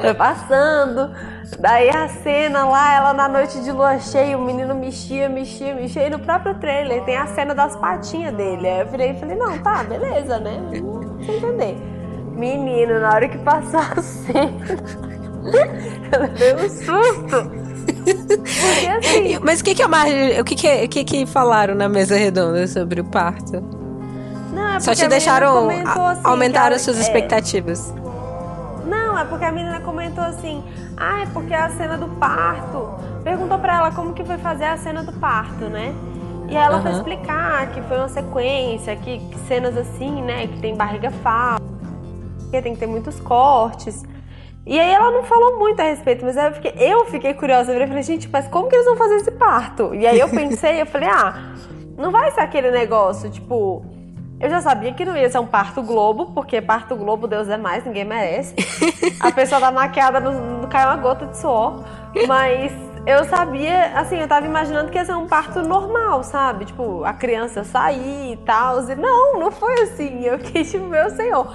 [0.00, 1.10] foi passando.
[1.58, 6.06] Daí a cena lá, ela na noite de lua cheia, o menino mexia, mexia, mexia.
[6.06, 8.66] E no próprio trailer tem a cena das patinhas dele.
[8.68, 10.60] Aí eu virei e falei, não, tá, beleza, né?
[11.24, 11.76] Sem entender.
[12.36, 14.50] Menino, na hora que passou a cena,
[16.12, 17.64] eu levei um susto.
[18.04, 21.74] Porque assim, Mas o que que a Marjorie, o que que, o que que falaram
[21.74, 23.62] na mesa redonda sobre o parto?
[24.52, 25.72] não, é Só te deixaram, a-
[26.12, 27.94] assim, que aumentaram ela- as suas é, expectativas.
[29.14, 30.60] Não, é porque a menina comentou assim,
[30.96, 32.98] ah, é porque a cena do parto.
[33.22, 35.94] Perguntou pra ela como que foi fazer a cena do parto, né?
[36.48, 36.98] E aí ela foi Aham.
[36.98, 41.62] explicar que foi uma sequência, que, que cenas assim, né, que tem barriga falsa,
[42.50, 44.02] que tem que ter muitos cortes.
[44.66, 47.86] E aí ela não falou muito a respeito, mas eu fiquei, eu fiquei curiosa, eu
[47.86, 49.94] falei, gente, mas como que eles vão fazer esse parto?
[49.94, 51.54] E aí eu pensei, eu falei, ah,
[51.96, 53.84] não vai ser aquele negócio, tipo,
[54.44, 57.56] eu já sabia que não ia ser um parto globo, porque parto globo, Deus é
[57.56, 58.54] mais, ninguém merece.
[59.18, 61.82] A pessoa tá maquiada, não, não cai uma gota de suor.
[62.28, 62.70] Mas
[63.06, 66.66] eu sabia, assim, eu tava imaginando que ia ser um parto normal, sabe?
[66.66, 68.82] Tipo, a criança sair e tal.
[68.82, 70.26] Não, não foi assim.
[70.26, 71.50] Eu fiquei tipo, meu senhor.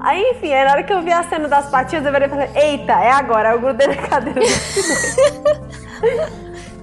[0.00, 2.30] Aí, enfim, aí na hora que eu vi a cena das patinhas, eu virei e
[2.30, 4.40] falei, eita, é agora, eu grudei na cadeira.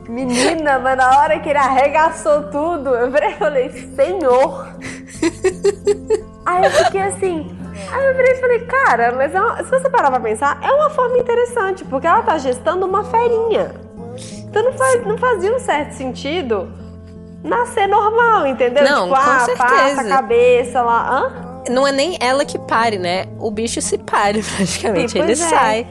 [0.08, 4.73] Menina, mas na hora que ele arregaçou tudo, eu virei e falei, senhor.
[6.45, 7.57] Aí eu fiquei assim.
[7.91, 10.71] Aí eu virei e falei, cara, mas é uma- se você parar pra pensar, é
[10.71, 13.71] uma forma interessante, porque ela tá gestando uma ferinha.
[14.43, 16.71] Então não, faz, não fazia um certo sentido
[17.43, 18.83] nascer normal, entendeu?
[18.83, 19.67] Não, tipo, com ah, certeza.
[19.67, 21.09] passa a cabeça lá.
[21.09, 21.53] Hã?
[21.69, 23.25] não é nem ela que pare, né?
[23.39, 25.17] O bicho se pare praticamente.
[25.17, 25.36] Ele é.
[25.36, 25.88] sai.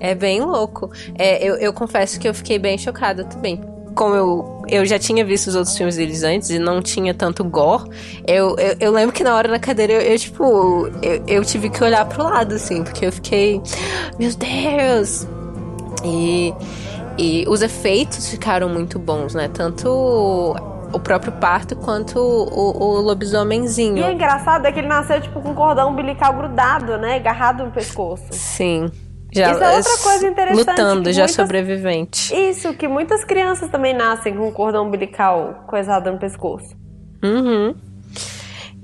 [0.00, 0.90] É bem louco.
[1.18, 3.60] É, eu, eu confesso que eu fiquei bem chocada também.
[3.94, 7.44] Como eu, eu já tinha visto os outros filmes deles antes e não tinha tanto
[7.44, 7.90] gore,
[8.26, 11.70] eu, eu, eu lembro que na hora na cadeira eu, eu, tipo, eu, eu tive
[11.70, 13.60] que olhar pro lado, assim, porque eu fiquei,
[14.18, 15.26] meu Deus!
[16.04, 16.54] E,
[17.18, 19.48] e os efeitos ficaram muito bons, né?
[19.48, 19.88] Tanto
[20.92, 23.98] o próprio parto quanto o, o lobisomemzinho.
[23.98, 27.16] E é engraçado é que ele nasceu, tipo, com um cordão umbilical grudado, né?
[27.16, 28.24] Agarrado no pescoço.
[28.30, 28.90] Sim.
[29.30, 32.34] Já, Isso é outra coisa interessante, Lutando, já muitas- sobrevivente.
[32.34, 36.74] Isso, que muitas crianças também nascem com um cordão umbilical coisado no pescoço.
[37.22, 37.74] Uhum.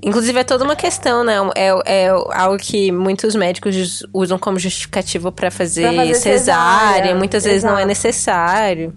[0.03, 1.33] Inclusive, é toda uma questão, né?
[1.55, 6.93] É, é algo que muitos médicos usam como justificativo pra fazer, fazer cesárea.
[6.93, 7.87] cesárea, Muitas vezes não é exato.
[7.87, 8.93] necessário.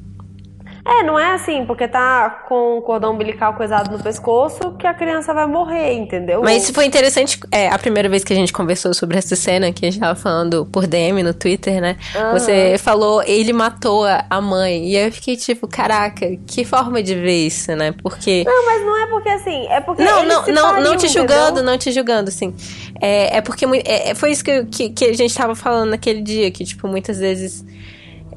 [0.89, 4.95] É, não é assim, porque tá com o cordão umbilical coisado no pescoço que a
[4.95, 6.41] criança vai morrer, entendeu?
[6.43, 7.39] Mas isso foi interessante.
[7.53, 10.19] É, a primeira vez que a gente conversou sobre essa cena, que a gente tava
[10.19, 11.99] falando por DM no Twitter, né?
[12.17, 12.33] Aham.
[12.33, 14.89] Você falou, ele matou a mãe.
[14.89, 17.93] E aí eu fiquei tipo, caraca, que forma de ver isso, né?
[18.03, 18.45] Porque.
[18.47, 20.03] Não, mas não é porque assim, é porque.
[20.03, 21.65] Não, não, não, pariu, não te julgando, entendeu?
[21.65, 22.55] não te julgando, assim.
[23.01, 26.23] É, é porque é, é- foi isso que, que, que a gente tava falando naquele
[26.23, 27.63] dia, que, tipo, muitas vezes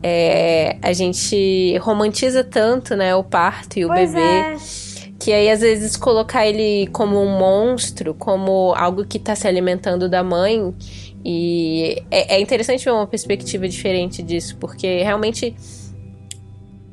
[0.03, 4.21] é, a gente romantiza tanto, né, o parto e o Pois bebê.
[4.21, 4.55] é.
[5.19, 10.09] Que aí, às vezes, colocar ele como um monstro, como algo que tá se alimentando
[10.09, 10.73] da mãe.
[11.23, 15.55] E é, é interessante ver uma perspectiva diferente disso, porque realmente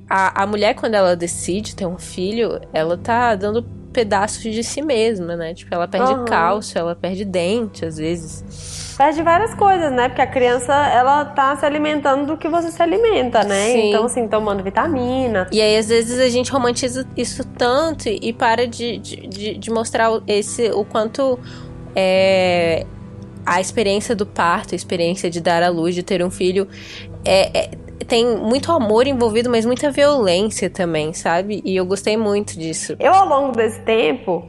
[0.09, 4.81] a, a mulher, quando ela decide ter um filho, ela tá dando pedaços de si
[4.81, 5.55] mesma, né?
[5.55, 6.25] Tipo, ela perde Aham.
[6.25, 8.88] cálcio, ela perde dente, às vezes.
[8.99, 10.09] Perde várias coisas, né?
[10.09, 13.71] Porque a criança, ela tá se alimentando do que você se alimenta, né?
[13.71, 13.89] Sim.
[13.91, 15.47] Então, assim, tomando vitamina.
[15.53, 20.11] E aí, às vezes, a gente romantiza isso tanto e para de, de, de- mostrar
[20.11, 21.39] o- esse, o quanto
[21.95, 22.85] é,
[23.47, 26.67] a experiência do parto, a experiência de dar à luz, de ter um filho,
[27.25, 27.71] é, é-
[28.05, 31.63] tem muito amor envolvido, mas muita violência também, sabe?
[31.65, 32.97] E eu gostei muito disso.
[32.99, 34.49] Eu, ao longo desse tempo,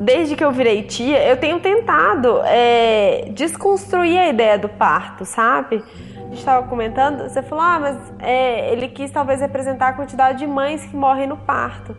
[0.00, 5.84] desde que eu virei tia, eu tenho tentado é, desconstruir a ideia do parto, sabe?
[6.16, 10.38] A gente estava comentando, você falou, ah, mas é, ele quis talvez representar a quantidade
[10.38, 11.94] de mães que morrem no parto.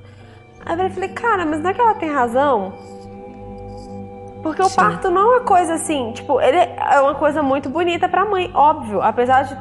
[0.65, 2.73] Aí eu falei, cara, mas não é que ela tem razão?
[4.41, 4.75] Porque o Sim.
[4.75, 8.49] parto não é uma coisa assim, tipo, ele é uma coisa muito bonita pra mãe,
[8.55, 8.99] óbvio.
[8.99, 9.55] Apesar de.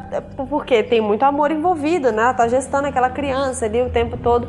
[0.49, 2.23] Porque tem muito amor envolvido, né?
[2.23, 4.49] Ela tá gestando aquela criança ali o tempo todo.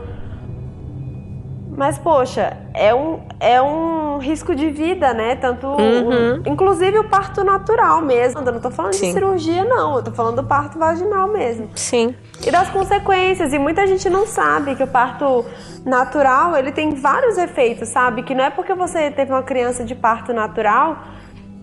[1.82, 5.36] Mas, poxa, é um, é um risco de vida, né?
[5.36, 5.65] Tanto.
[5.65, 6.44] Uhum.
[6.46, 8.41] inclusive o parto natural mesmo.
[8.41, 9.08] Eu não tô falando Sim.
[9.08, 9.96] de cirurgia, não.
[9.96, 11.72] Eu tô falando do parto vaginal mesmo.
[11.74, 12.13] Sim.
[12.46, 13.52] E das consequências.
[13.52, 15.44] E muita gente não sabe que o parto
[15.84, 18.22] natural, ele tem vários efeitos, sabe?
[18.22, 21.00] Que não é porque você teve uma criança de parto natural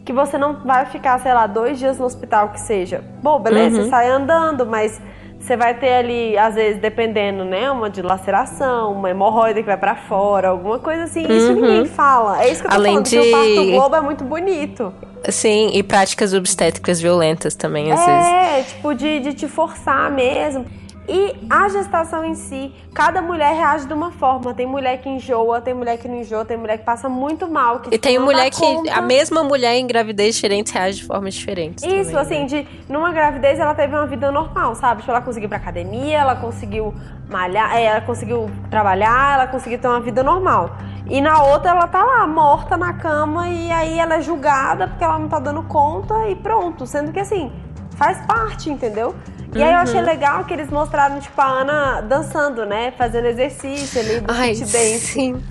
[0.05, 3.05] que você não vai ficar, sei lá, dois dias no hospital que seja.
[3.23, 3.85] Bom, beleza, Uhum.
[3.85, 5.01] você sai andando, mas
[5.39, 7.71] você vai ter ali, às vezes, dependendo, né?
[7.71, 11.23] Uma dilaceração, uma hemorroida que vai pra fora, alguma coisa assim.
[11.23, 11.61] Isso Uhum.
[11.61, 12.43] ninguém fala.
[12.43, 14.93] É isso que eu tô Além falando, que de- o parto globo é muito bonito.
[15.31, 18.27] Sim, e práticas obstétricas violentas também, às vezes.
[18.27, 20.65] É, tipo, de, de te forçar mesmo.
[21.09, 24.53] E a gestação em si, cada mulher reage de uma forma.
[24.53, 27.81] Tem mulher que enjoa, tem mulher que não enjoa, tem mulher que passa muito mal.
[27.81, 28.59] Que, E tem mulher que.
[28.59, 28.93] conta.
[28.93, 31.83] A mesma mulher em gravidez diferente reage de formas diferentes.
[31.83, 32.21] Isso, também, né?
[32.21, 35.01] assim, de numa gravidez ela teve uma vida normal, sabe?
[35.01, 36.93] Tipo, ela conseguiu ir pra academia, ela conseguiu
[37.31, 40.77] malhar, é, ela conseguiu trabalhar, ela conseguiu ter uma vida normal.
[41.09, 45.03] E na outra ela tá lá, morta na cama, e aí ela é julgada porque
[45.03, 46.87] ela não tá dando conta e pronto.
[46.87, 47.51] Sendo que assim,
[47.97, 49.15] faz parte, entendeu?
[49.55, 49.83] E aí eu Uhum.
[49.83, 52.93] achei legal que eles mostraram, tipo, a Ana dançando, né?
[52.97, 54.99] Fazendo exercício ali do Ai, dance.
[55.01, 55.43] sim.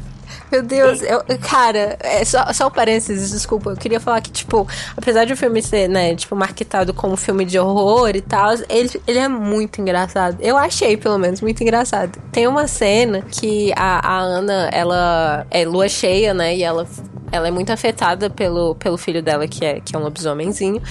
[0.52, 3.72] Meu Deus, eu, cara, é só, só um parênteses, desculpa.
[3.72, 7.44] Eu queria falar que, tipo, apesar de o filme ser, né, tipo, marketado como filme
[7.44, 10.38] de horror e tal, ele, ele é muito engraçado.
[10.40, 12.18] Eu achei, pelo menos, muito engraçado.
[12.32, 16.86] Tem uma cena que a, a Ana, ela é lua cheia, né, e ela
[17.32, 20.82] ela é muito afetada pelo, pelo filho dela, que é, que é um lobisomemzinho.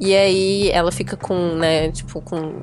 [0.00, 2.54] E aí ela fica com, né, tipo, com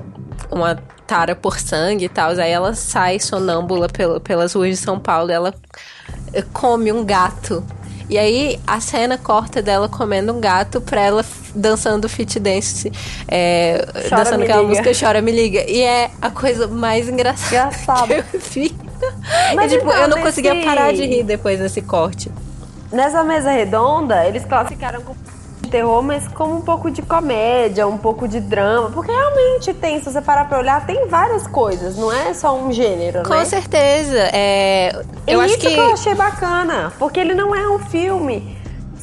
[0.51, 0.75] uma
[1.07, 2.31] tara por sangue e tal.
[2.31, 5.53] Aí ela sai sonâmbula pelo, pelas ruas de São Paulo e ela
[6.34, 7.63] eh, come um gato.
[8.09, 11.25] E aí a cena corta dela comendo um gato pra ela
[11.55, 12.91] dançando fit dance,
[13.27, 14.81] é, Chora, dançando aquela Liga.
[14.81, 15.63] música Chora Me Liga.
[15.69, 18.07] E é a coisa mais engraçada Engraçado.
[18.29, 18.75] que eu vi.
[19.55, 22.29] Mas E, tipo, então, eu não nesse- conseguia parar de rir depois desse corte.
[22.93, 25.17] Nessa mesa redonda, eles classificaram como
[25.71, 28.91] terror, mas como um pouco de comédia, um pouco de drama.
[28.91, 32.71] Porque realmente tem, se você parar pra olhar, tem várias coisas, não é só um
[32.71, 33.45] gênero, Com né?
[33.45, 34.19] certeza.
[34.31, 35.73] É, eu e acho isso que.
[35.73, 38.55] que eu achei bacana, porque ele não é um filme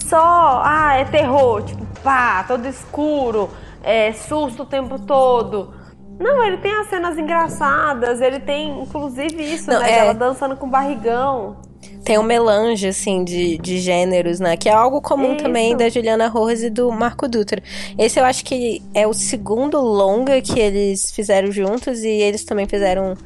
[0.06, 3.50] só, ah, é terror, tipo, pá, todo escuro,
[3.82, 5.74] é susto o tempo todo.
[6.20, 9.90] Não, ele tem as cenas engraçadas, ele tem, inclusive, isso, Não, né?
[9.90, 9.98] é.
[9.98, 11.56] Ela dançando com barrigão.
[12.04, 14.56] Tem um melange, assim, de, de gêneros, né?
[14.56, 15.44] Que é algo comum Isso.
[15.44, 17.62] também da Juliana Rojas e do Marco Dutra.
[17.98, 22.66] Esse eu acho que é o segundo longa que eles fizeram juntos e eles também
[22.66, 23.16] fizeram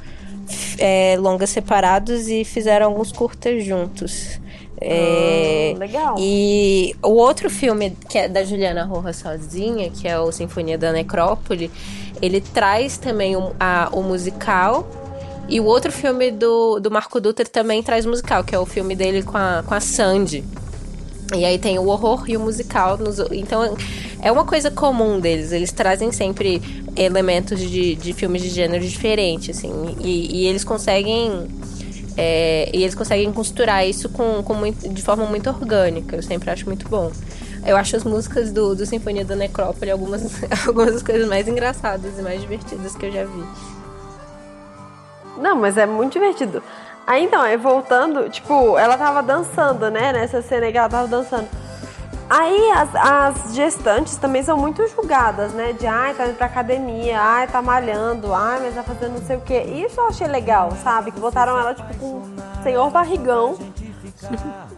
[0.78, 4.38] é, longas separados e fizeram alguns curtas juntos.
[4.80, 6.16] É, Ah, legal.
[6.18, 10.92] E o outro filme que é da Juliana Rojas sozinha, que é o Sinfonia da
[10.92, 11.70] Necrópole,
[12.20, 14.86] ele traz também o, a- o musical.
[15.48, 18.96] E o outro filme do, do Marco Dutra também traz musical, que é o filme
[18.96, 20.42] dele com a, com a Sandy.
[21.34, 22.96] E aí tem o horror e o musical.
[22.98, 23.76] nos- então
[24.22, 25.52] é uma coisa comum deles.
[25.52, 26.62] Eles trazem sempre
[26.96, 29.96] elementos de, de filmes de gênero diferentes, assim.
[30.00, 31.46] E, e eles conseguem.
[32.16, 36.16] é, e eles conseguem costurar isso com, com muito- de forma muito orgânica.
[36.16, 37.10] Eu sempre acho muito bom.
[37.66, 40.22] Eu acho as músicas do, do Sinfonia da Necrópole algumas,
[40.66, 43.42] algumas das coisas mais engraçadas e mais divertidas que eu já vi.
[45.36, 46.62] Não, mas é muito divertido.
[47.06, 50.12] Aí então, aí voltando, tipo, ela tava dançando, né?
[50.12, 51.48] Nessa cena que ela tava dançando.
[52.28, 55.74] Aí as, as gestantes também são muito julgadas, né?
[55.74, 59.36] De ai, tá indo pra academia, ai, tá malhando, ai, mas tá fazendo não sei
[59.36, 59.60] o quê.
[59.60, 61.10] Isso eu achei legal, sabe?
[61.10, 62.22] Que botaram ela, tipo, com
[62.62, 63.58] senhor barrigão,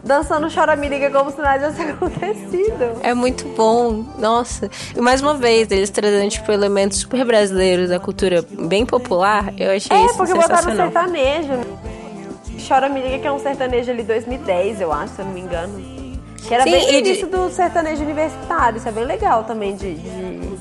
[0.03, 2.99] dançando chora-me-liga como se nada tivesse acontecido.
[3.03, 4.69] É muito bom, nossa.
[4.95, 9.71] E mais uma vez, eles trazendo, tipo, elementos super brasileiros da cultura bem popular, eu
[9.75, 11.53] achei É, isso porque botaram sertanejo.
[11.53, 11.63] né?
[12.67, 15.41] Chora Me Liga, que é um sertanejo ali 2010, eu acho, se eu não me
[15.41, 15.97] engano.
[16.47, 18.77] Que era Sim, bem no e de- início do sertanejo universitário.
[18.77, 20.57] Isso é bem legal também de, de,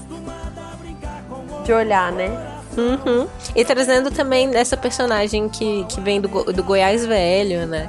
[1.65, 2.31] de olhar, né?
[2.77, 3.27] Uhum.
[3.55, 7.89] E trazendo também essa personagem que, que vem do, Go- do Goiás Velho, né?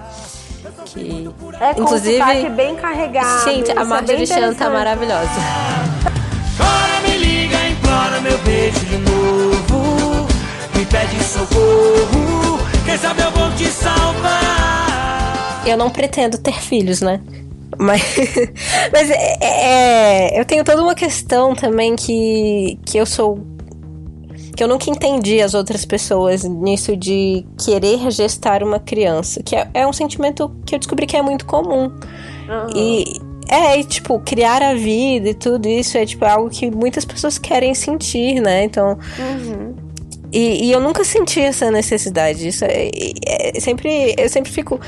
[0.93, 1.29] Que,
[1.59, 3.43] É com inclusive, um sotaque bem carregado.
[3.43, 5.29] gente, a é Marjorie bem Chan tá maravilhosa.
[6.57, 10.27] Chora, me liga, implora meu beijo de novo.
[10.75, 12.59] Me pede socorro.
[12.85, 15.63] Quem sabe eu vou te salvar.
[15.65, 17.19] Eu não pretendo ter filhos, né?
[17.77, 18.01] Mas,
[18.91, 23.39] mas é, é- eu tenho toda uma questão também que, que eu sou.
[24.57, 29.41] Que eu nunca entendi as outras pessoas nisso de querer gestar uma criança.
[29.43, 31.91] Que é, é um sentimento que eu descobri que é muito comum.
[32.49, 32.67] Aham.
[32.75, 33.05] E
[33.49, 37.37] é, e, tipo, criar a vida e tudo isso é tipo algo que muitas pessoas
[37.37, 38.63] querem sentir, né?
[38.63, 38.97] Então.
[40.33, 42.47] E, e eu nunca senti essa necessidade.
[42.47, 42.89] Isso é,
[43.25, 44.79] é- é sempre, eu sempre fico.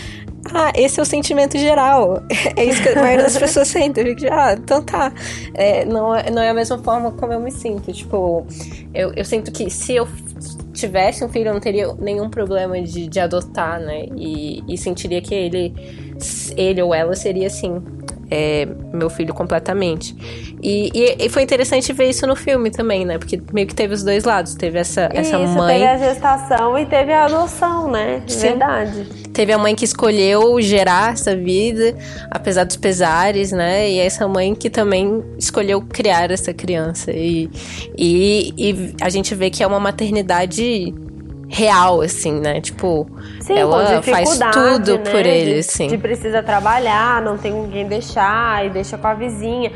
[0.53, 2.23] Ah, esse é o sentimento geral.
[2.55, 3.99] É isso que a maioria das pessoas sente.
[3.99, 5.11] Eu fico, de, ah, então tá.
[5.53, 7.91] É, não, é, não é a mesma forma como eu me sinto.
[7.93, 8.45] Tipo,
[8.93, 10.07] eu, eu sinto que se eu
[10.73, 14.05] tivesse um filho, eu não teria nenhum problema de, de adotar, né?
[14.15, 15.73] E, e sentiria que ele,
[16.55, 17.81] ele ou ela seria assim.
[18.31, 20.15] é, meu filho completamente.
[20.61, 23.17] E, e, e foi interessante ver isso no filme também, né?
[23.17, 24.55] Porque meio que teve os dois lados.
[24.55, 25.79] Teve essa, essa Isso, mãe.
[25.79, 28.21] teve a gestação e teve a adoção, né?
[28.27, 28.39] Sim.
[28.49, 29.07] Verdade.
[29.33, 31.95] Teve a mãe que escolheu gerar essa vida,
[32.31, 33.89] apesar dos pesares, né?
[33.89, 37.11] E essa mãe que também escolheu criar essa criança.
[37.11, 37.49] E,
[37.97, 40.93] e, e a gente vê que é uma maternidade
[41.49, 42.61] real, assim, né?
[42.61, 43.09] Tipo,
[43.41, 45.11] Sim, ela faz tudo né?
[45.11, 45.87] por ele, de, assim.
[45.87, 49.71] De precisa trabalhar, não tem ninguém deixar e deixa com a vizinha.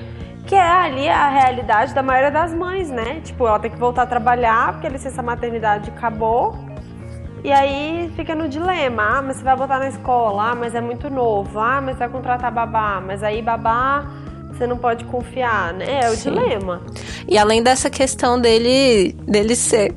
[0.45, 3.21] Que é ali a realidade da maioria das mães, né?
[3.23, 6.53] Tipo, ela tem que voltar a trabalhar porque a licença maternidade acabou.
[7.43, 10.79] E aí fica no dilema, ah, mas você vai botar na escola, ah, mas é
[10.79, 14.05] muito novo, ah, mas vai contratar babá, mas aí babá
[14.49, 16.03] você não pode confiar, né?
[16.03, 16.31] É o Sim.
[16.31, 16.81] dilema.
[17.27, 19.93] E além dessa questão dele, dele ser.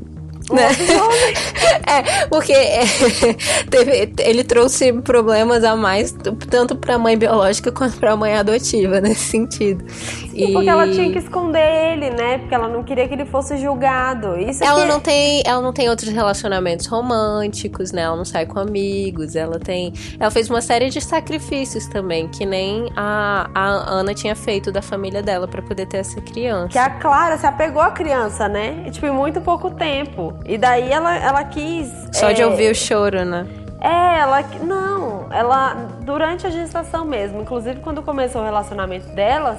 [0.52, 0.68] Né?
[1.86, 2.82] é, porque é,
[3.68, 6.14] teve- ele trouxe problemas a mais,
[6.48, 9.84] tanto pra mãe biológica quanto pra mãe adotiva, nesse sentido.
[10.32, 12.38] E porque ela tinha que esconder ele, né?
[12.38, 14.38] Porque ela não queria que ele fosse julgado.
[14.38, 14.88] Isso Ela que...
[14.88, 18.02] não tem, ela não tem outros relacionamentos românticos, né?
[18.02, 22.44] Ela não sai com amigos, ela tem, ela fez uma série de sacrifícios também, que
[22.44, 26.68] nem a, a Ana tinha feito da família dela pra poder ter essa criança.
[26.68, 28.84] Que a Clara se apegou à criança, né?
[28.86, 30.35] E, tipo, em muito pouco tempo.
[30.44, 31.90] E daí ela, ela quis.
[32.12, 33.46] Só de é, ouvir o choro, né?
[33.80, 34.42] É, ela.
[34.62, 35.74] Não, ela.
[36.02, 37.40] Durante a gestação mesmo.
[37.42, 39.58] Inclusive, quando começou o relacionamento delas,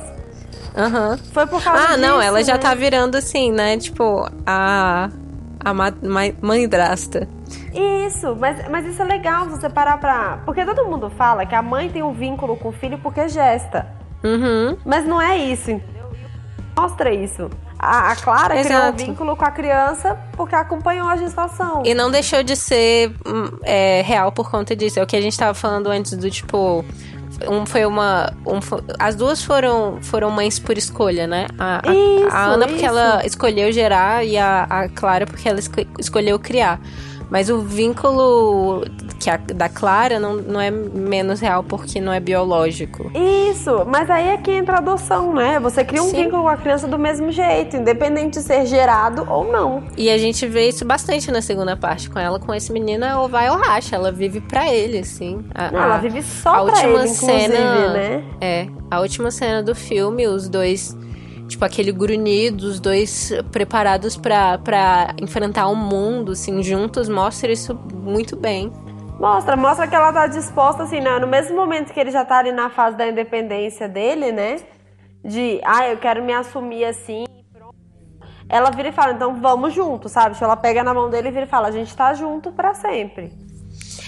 [0.75, 1.17] Aham.
[1.34, 2.59] foi por causa Ah, não, disso, ela já né?
[2.59, 3.78] tá virando assim, né?
[3.78, 5.09] Tipo, a
[5.63, 6.57] a ma- ma-.
[8.07, 10.39] Isso, mas, mas isso é legal você parar pra.
[10.45, 13.88] Porque todo mundo fala que a mãe tem um vínculo com o filho porque gesta.
[14.23, 14.78] Uhum.
[14.86, 16.09] Mas não é isso, entendeu?
[16.75, 17.49] Mostra isso.
[17.80, 19.05] A, a Clara criou um Exato.
[19.05, 21.84] vínculo com a criança porque acompanhou a gestação.
[21.86, 24.99] E não deixou de ser hum, é, real por conta disso.
[24.99, 26.84] É o que a gente tava falando antes do tipo.
[27.47, 28.34] Um foi uma.
[28.47, 28.59] Um,
[28.97, 31.45] as duas foram, foram mães por escolha, né?
[31.59, 32.86] A, a, Isso, a Ana porque isso.
[32.97, 36.80] ela escolheu gerar e a, a Clara porque ela esco- escolheu criar.
[37.30, 38.84] Mas o vínculo
[39.20, 43.11] que a, da Clara não, não é menos real porque não é biológico.
[43.49, 45.59] Isso, mas aí é que entra a adoção, né?
[45.59, 46.24] Você cria um Sim.
[46.24, 49.84] vínculo com a criança do mesmo jeito, independente de ser gerado ou não.
[49.97, 52.09] E a gente vê isso bastante na segunda parte.
[52.09, 53.95] Com ela, com esse menino, ou vai ou racha.
[53.95, 55.43] Ela vive pra ele, assim.
[55.53, 58.24] A- Não, a- ela vive só a pra última ele, cena, né?
[58.39, 60.95] É, a última cena do filme, os dois,
[61.47, 64.59] tipo, aquele grunhido, os dois preparados pra
[65.22, 68.72] enfrentar o mundo, assim, juntos, mostra isso muito bem.
[69.20, 71.18] Mostra, mostra que ela tá disposta, assim, né?
[71.20, 74.59] no mesmo momento que ele já tá ali na fase da independência dele, né?
[75.24, 77.26] De, ah, eu quero me assumir assim.
[78.47, 80.34] Ela vira e fala, então vamos junto, sabe?
[80.34, 82.74] Tipo, Ela pega na mão dele e vira e fala, a gente tá junto pra
[82.74, 83.32] sempre.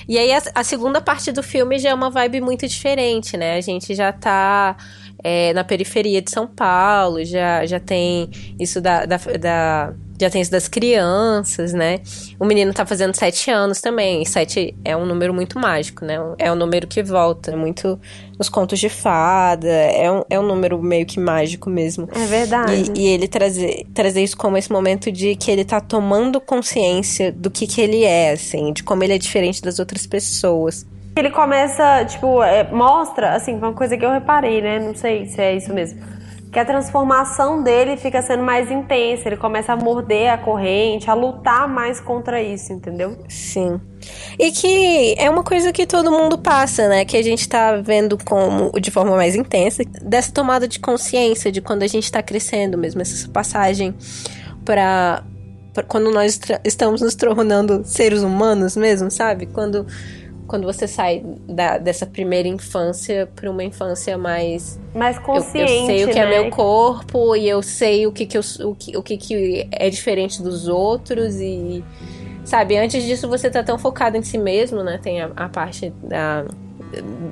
[0.07, 3.57] E aí a, a segunda parte do filme já é uma vibe muito diferente, né?
[3.57, 4.77] A gente já tá
[5.23, 8.29] é, na periferia de São Paulo, já, já tem
[8.59, 11.99] isso da, da, da- Já tem isso das crianças, né?
[12.37, 14.21] O menino tá fazendo sete anos também.
[14.21, 16.15] E sete é um número muito mágico, né?
[16.37, 17.97] É um número que volta muito
[18.37, 19.67] nos contos de fada.
[19.67, 22.09] É um, é um número meio que mágico mesmo.
[22.13, 22.91] É verdade.
[22.95, 27.31] E, e ele trazer, trazer isso como esse momento de que ele tá tomando consciência
[27.31, 30.85] do que, que ele é, assim, de como ele é diferente das outras pessoas.
[31.15, 34.79] Ele começa, tipo, é, mostra, assim, uma coisa que eu reparei, né?
[34.79, 36.18] Não sei se é isso mesmo.
[36.51, 39.27] Que a transformação dele fica sendo mais intensa.
[39.27, 43.17] Ele começa a morder a corrente, a lutar mais contra isso, entendeu?
[43.27, 43.79] Sim.
[44.37, 47.05] E que é uma coisa que todo mundo passa, né?
[47.05, 51.61] Que a gente tá vendo como de forma mais intensa, dessa tomada de consciência de
[51.61, 53.93] quando a gente tá crescendo mesmo, essa passagem
[54.65, 55.23] pra
[55.87, 59.45] quando nós estamos nos tornando seres humanos mesmo, sabe?
[59.45, 59.85] Quando,
[60.49, 65.85] quando você sai da, dessa primeira infância pra uma infância mais Mais eu, consciente, eu
[65.85, 66.25] sei o que né?
[66.25, 69.67] é meu corpo e eu sei o que que, eu, o que, o que que
[69.71, 71.81] é diferente dos outros e
[72.43, 75.93] sabe antes disso você tá tão focado em si mesmo né tem a, a parte
[76.03, 76.43] da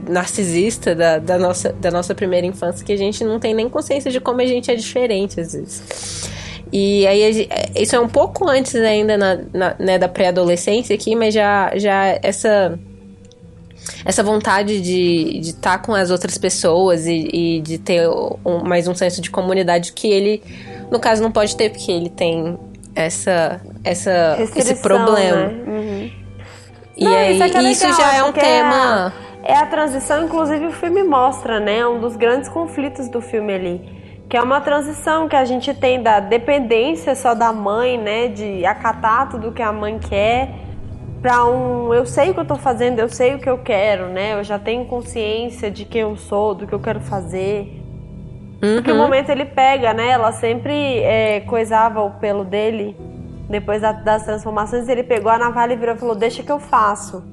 [0.07, 4.11] narcisista da, da nossa da nossa primeira infância que a gente não tem nem consciência
[4.11, 6.29] de como a gente é diferente às vezes
[6.71, 11.15] e aí gen- isso é um pouco antes ainda na, na- né, da pré-adolescência aqui
[11.15, 12.77] mas já já essa
[14.05, 18.95] essa vontade de estar com as outras pessoas e, e de ter um- mais um
[18.95, 20.41] senso de comunidade que ele,
[20.91, 22.57] no caso, não pode ter, porque ele tem
[22.95, 25.47] essa, essa esse problema.
[25.47, 25.63] né?
[25.67, 26.11] Uhum.
[26.97, 29.13] E Não, aí, isso é é isso legal, já é um tema.
[29.43, 31.85] É a transição, inclusive o filme mostra, né?
[31.87, 33.97] Um dos grandes conflitos do filme ali.
[34.27, 38.27] Que é uma transição que a gente tem da dependência só da mãe, né?
[38.27, 40.49] De acatar tudo que a mãe quer,
[41.21, 44.07] pra um eu sei o que eu tô fazendo, eu sei o que eu quero,
[44.09, 44.33] né?
[44.33, 47.83] Eu já tenho consciência de quem eu sou, do que eu quero fazer.
[48.59, 49.01] Porque o Uhum.
[49.01, 50.09] momento ele pega, né?
[50.09, 52.95] Ela sempre é, coisava o pelo dele.
[53.49, 56.59] Depois da- das transformações, ele pegou a navalha e virou e falou: Deixa que eu
[56.59, 57.23] faço.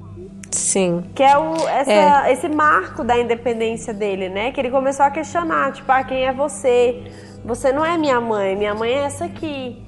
[0.51, 1.03] Sim.
[1.14, 4.53] Que é, o, essa- esse marco da independência dele, né?
[4.53, 7.03] Que ele começou a questionar, tipo, ah, quem é você?
[7.45, 9.82] Você não é minha mãe, minha mãe é essa aqui.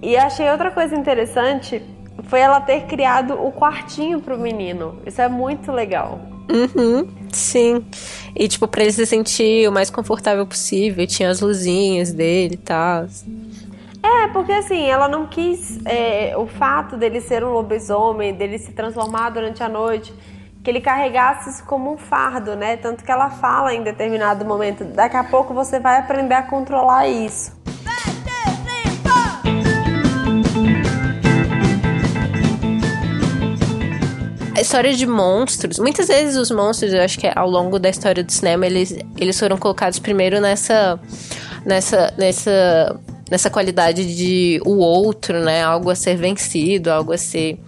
[0.00, 1.82] E achei outra coisa interessante,
[2.24, 4.98] foi ela ter criado o quartinho pro menino.
[5.06, 6.20] Isso é muito legal.
[6.50, 7.84] Uhum, sim.
[8.34, 12.58] E, tipo, pra ele se sentir o mais confortável possível, tinha as luzinhas dele e
[12.58, 13.06] tal.
[14.02, 18.72] É, porque assim, ela não quis é, o fato dele ser um lobisomem, dele se
[18.72, 20.12] transformar durante a noite,
[20.62, 22.76] que ele carregasse isso como um fardo, né?
[22.76, 27.08] Tanto que ela fala em determinado momento, daqui a pouco você vai aprender a controlar
[27.08, 27.52] isso.
[34.62, 38.32] História de monstros, muitas vezes os monstros, eu acho que ao longo da história do
[38.32, 40.98] cinema, eles, eles foram colocados primeiro nessa
[41.64, 43.00] nessa nessa
[43.30, 47.58] nessa qualidade de o outro, né, algo a ser vencido, algo a ser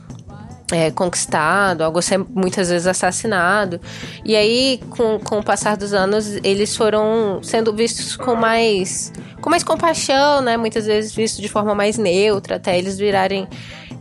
[0.72, 3.80] é, conquistado, algo a ser muitas vezes assassinado.
[4.24, 9.50] E aí, com, com o passar dos anos, eles foram sendo vistos com mais com
[9.50, 13.46] mais compaixão, né, muitas vezes vistos de forma mais neutra, até eles virarem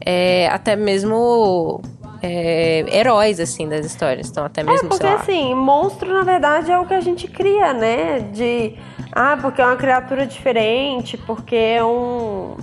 [0.06, 1.82] é, até mesmo
[2.24, 4.30] é, heróis, assim, das histórias.
[4.30, 5.16] Então, até mesmo, é, porque lá...
[5.16, 8.20] assim, monstro na verdade é o que a gente cria, né?
[8.32, 8.76] De.
[9.12, 12.56] Ah, porque é uma criatura diferente, porque é um.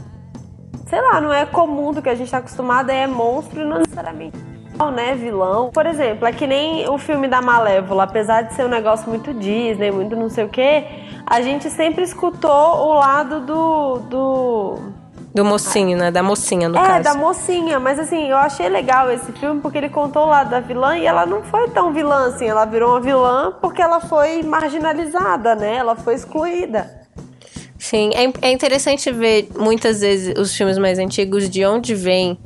[0.86, 3.78] Sei lá, não é comum do que a gente tá acostumado, é monstro e não
[3.78, 4.50] necessariamente
[4.90, 5.70] né, vilão.
[5.70, 9.34] Por exemplo, é que nem o filme da Malévola, apesar de ser um negócio muito
[9.34, 10.84] Disney, muito não sei o que,
[11.26, 14.78] a gente sempre escutou o lado do, do
[15.32, 16.10] Do mocinho, né?
[16.10, 17.04] Da mocinha, no é, caso.
[17.04, 20.98] da mocinha, mas assim, eu achei legal esse filme porque ele contou lado da vilã
[20.98, 25.54] e ela não foi tão vilã assim, ela virou uma vilã porque ela foi marginalizada,
[25.54, 25.76] né?
[25.76, 27.00] Ela foi excluída.
[27.78, 32.38] Sim, é, é interessante ver muitas vezes os filmes mais antigos de onde vem.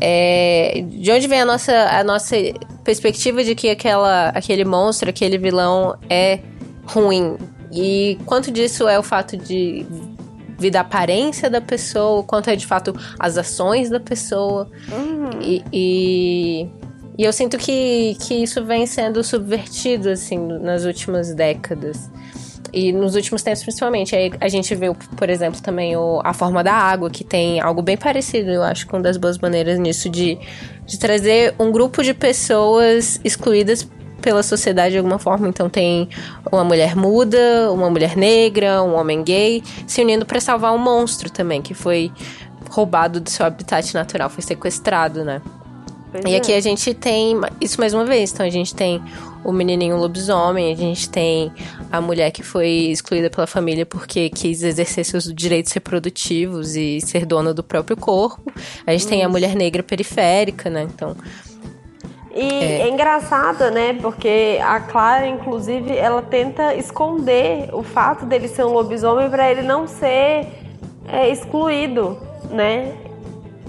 [0.00, 2.36] é, de onde vem a nossa, a nossa
[2.84, 6.40] perspectiva de que aquela, aquele monstro, aquele vilão é
[6.84, 7.36] ruim.
[7.72, 9.86] E quanto disso é o fato de
[10.58, 14.68] vir da aparência da pessoa, quanto é de fato as ações da pessoa.
[15.40, 16.68] E, e,
[17.18, 22.10] e eu sinto que, que isso vem sendo subvertido, assim, nas últimas décadas.
[22.72, 24.14] E nos últimos tempos, principalmente.
[24.14, 27.80] Aí a gente vê, por exemplo, também o, a forma da água, que tem algo
[27.80, 30.38] bem parecido, eu acho, com das boas maneiras nisso, de,
[30.84, 33.88] de trazer um grupo de pessoas excluídas
[34.20, 35.48] pela sociedade de alguma forma.
[35.48, 36.08] Então tem
[36.50, 41.30] uma mulher muda, uma mulher negra, um homem gay, se unindo para salvar um monstro
[41.30, 42.10] também, que foi
[42.70, 45.40] roubado do seu habitat natural, foi sequestrado, né?
[46.10, 46.36] Pois E é.
[46.36, 48.32] aqui a gente tem isso mais uma vez.
[48.32, 49.02] Então a gente tem
[49.44, 51.52] o menininho lobisomem, a gente tem
[51.90, 57.24] a mulher que foi excluída pela família porque quis exercer seus direitos reprodutivos e ser
[57.24, 58.52] dona do próprio corpo.
[58.86, 60.82] A gente tem a mulher negra periférica, né?
[60.82, 61.16] Então,
[62.36, 62.88] E é.
[62.88, 63.94] engraçado, né?
[63.94, 69.62] Porque a Clara, inclusive, ela tenta esconder o fato dele ser um lobisomem para ele
[69.62, 70.46] não ser
[71.08, 72.18] é, excluído,
[72.50, 72.92] né?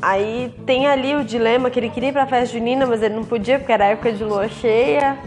[0.01, 3.23] Aí tem ali o dilema que ele queria ir pra festa junina, mas ele não
[3.23, 5.17] podia porque era época de lua cheia.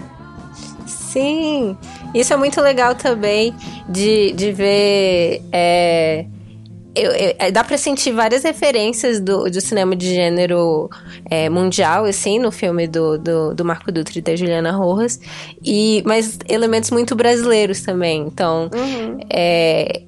[0.87, 1.77] sim,
[2.15, 3.55] isso é muito legal também
[3.89, 5.43] de, de ver.
[5.51, 6.27] é,
[6.95, 10.89] eu- eu- é, dá pra sentir várias referências do, do cinema de gênero
[11.31, 15.21] é, mundial, assim, no filme do, do, do Marco Dutra e da Juliana Rojas,
[15.65, 18.23] e, mas elementos muito brasileiros também.
[18.27, 18.69] Então,
[19.31, 20.03] é,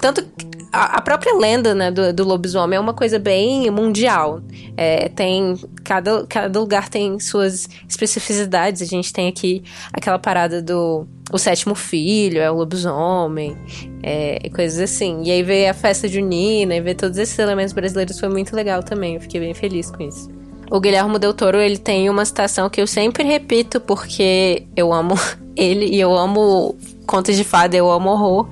[0.00, 0.24] tanto
[0.72, 4.40] a, a própria lenda né, do, do lobisomem é uma coisa bem mundial.
[4.76, 8.82] É, tem cada, cada lugar tem suas especificidades.
[8.82, 9.62] A gente tem aqui
[9.92, 13.56] aquela parada do o sétimo filho é o lobisomem,
[14.02, 15.22] é, e coisas assim.
[15.24, 18.82] E aí ver a festa junina e ver todos esses elementos brasileiros foi muito legal
[18.82, 19.14] também.
[19.14, 20.30] Eu fiquei bem feliz com isso.
[20.70, 25.14] O Guilherme Del Toro, ele tem uma citação que eu sempre repito porque eu amo
[25.56, 28.48] ele e eu amo contos de fada, eu amo horror.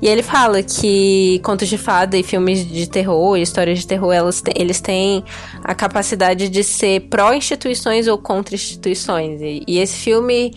[0.00, 4.12] E ele fala que contos de fada e filmes de terror, e histórias de terror,
[4.12, 5.24] elas eles têm
[5.64, 9.42] a capacidade de ser pró-instituições ou contra-instituições.
[9.42, 10.54] E, e esse filme,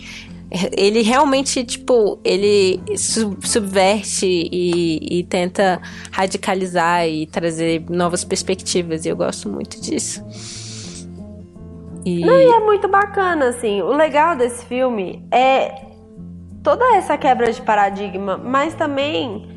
[0.76, 5.80] ele realmente, tipo, ele su- subverte e, e tenta
[6.12, 9.04] radicalizar e trazer novas perspectivas.
[9.04, 10.24] E eu gosto muito disso.
[12.04, 12.24] E...
[12.24, 13.82] E é muito bacana, assim.
[13.82, 15.91] O legal desse filme é
[16.62, 19.48] toda essa quebra de paradigma, mas também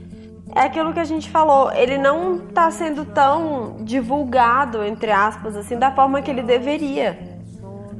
[0.54, 1.72] é aquilo que a gente falou.
[1.72, 7.35] Ele não tá sendo tão divulgado, entre aspas, assim, da forma que ele deveria.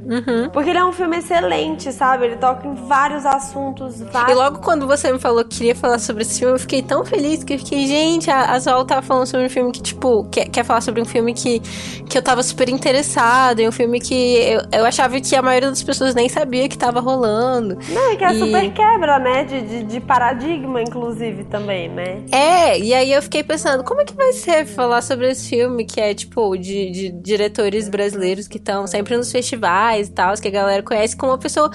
[0.08, 0.48] Uhum.
[0.50, 2.26] Porque ele é um filme excelente, sabe?
[2.26, 4.00] Ele toca em vários assuntos.
[4.00, 4.36] E Vários...
[4.36, 7.42] logo quando você me falou que queria falar sobre esse filme, eu fiquei tão feliz
[7.42, 10.64] que eu fiquei, gente, a, a tava falando sobre um filme que, tipo, quer, quer
[10.64, 11.60] falar sobre um filme que,
[12.08, 15.70] que eu tava super interessada, e um filme que eu, eu achava que a maioria
[15.70, 17.76] das pessoas nem sabia que tava rolando.
[17.88, 19.44] Não, e que é E- super quebra, né?
[19.44, 22.22] De, de, de paradigma, inclusive, também, né?
[22.30, 25.84] É, e aí eu fiquei pensando, como é que vai ser falar sobre esse filme
[25.84, 30.48] que é, tipo, de, de diretores brasileiros que estão sempre nos festivais e tal, que
[30.48, 31.70] a galera conhece, com uma pessoa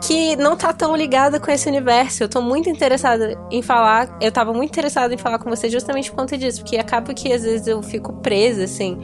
[0.00, 2.22] que não tá tão ligada com esse universo.
[2.24, 6.10] Eu tô muito interessada em falar, eu tava muito interessada em falar com você justamente
[6.10, 8.98] por conta disso, porque acaba que às vezes eu fico presa, assim.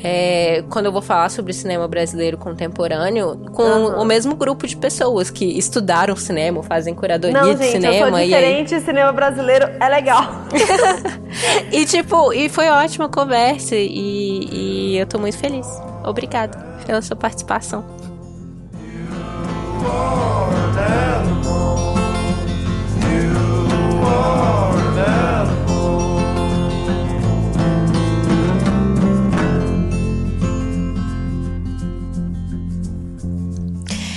[0.00, 4.00] é, quando eu vou falar sobre cinema brasileiro contemporâneo, com Aham.
[4.00, 7.94] o mesmo grupo de pessoas que estudaram cinema, fazem curadoria Não, de gente, cinema.
[7.96, 10.22] eu sou e aí- diferente, cinema brasileiro é legal.
[11.72, 14.48] e tipo, e foi ótima conversa e,
[14.92, 15.66] e eu tô muito feliz.
[16.04, 16.56] Obrigada
[16.86, 17.84] pela sua participação.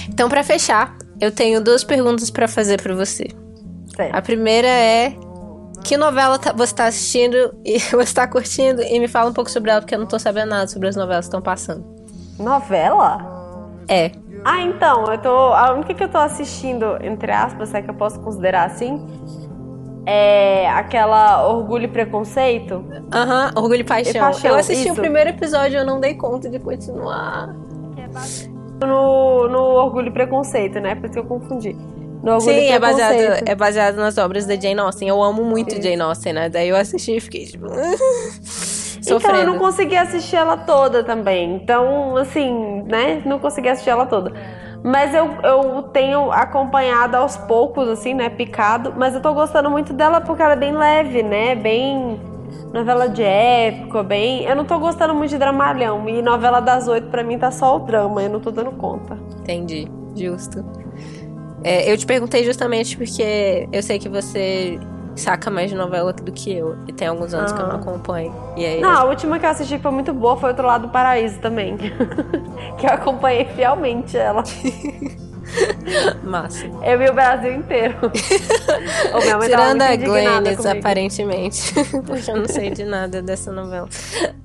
[0.10, 3.28] Então, pra fechar, eu tenho duas perguntas pra fazer pra você.
[3.96, 4.16] Certo.
[4.16, 5.16] A primeira é
[5.84, 9.50] que novela tá- você tá assistindo e você tá curtindo e me fala um pouco
[9.50, 11.84] sobre ela porque eu não tô sabendo nada sobre as novelas que estão passando.
[12.38, 13.72] Novela?
[13.88, 14.12] É.
[14.44, 15.30] Ah, então, eu tô.
[15.30, 19.06] A única que eu tô assistindo, entre aspas, é que eu posso considerar assim,
[20.06, 22.84] é aquela Orgulho e Preconceito.
[23.14, 24.16] Aham, Orgulho e Paixão.
[24.16, 25.02] E Paixão, eu assisti o isso.
[25.02, 27.56] primeiro episódio e eu não dei conta de continuar.
[28.82, 30.96] No, no Orgulho e Preconceito, né?
[30.96, 31.74] Por isso que eu confundi.
[32.24, 35.08] No Orgulho Sim, e é baseado, é baseado nas obras da Jane Austen.
[35.08, 35.84] Eu amo muito Isso.
[35.84, 36.50] Jane Austen, né?
[36.50, 37.68] Daí eu assisti e fiquei tipo.
[39.02, 39.38] sofrendo.
[39.38, 41.56] Então, eu não consegui assistir ela toda também.
[41.56, 43.22] Então, assim, né?
[43.26, 44.34] Não consegui assistir ela toda.
[44.84, 48.30] Mas eu, eu tenho acompanhado aos poucos, assim, né?
[48.30, 48.94] Picado.
[48.98, 51.56] Mas eu tô gostando muito dela porque ela é bem leve, né?
[51.56, 52.20] Bem
[52.74, 54.44] novela de época, bem.
[54.44, 56.08] Eu não tô gostando muito de dramalhão.
[56.10, 58.24] E novela das oito, pra mim, tá só o drama.
[58.24, 59.18] Eu não tô dando conta.
[59.42, 60.66] Entendi, justo.
[61.64, 64.80] É, eu te perguntei justamente porque eu sei que você
[65.16, 66.78] saca mais de novela do que eu.
[66.88, 68.34] E tem alguns anos que eu não acompanho.
[68.56, 70.88] E aí, Não, a última que eu assisti que foi muito boa foi Outro Lado
[70.88, 71.78] do Paraíso também.
[72.78, 74.44] que eu acompanhei fielmente ela.
[76.24, 76.66] massa.
[76.84, 77.96] Eu vi o Brasil inteiro.
[79.22, 81.74] Minha mãe Tirando a Glennis, aparentemente.
[82.06, 83.88] porque eu não sei de nada dessa novela.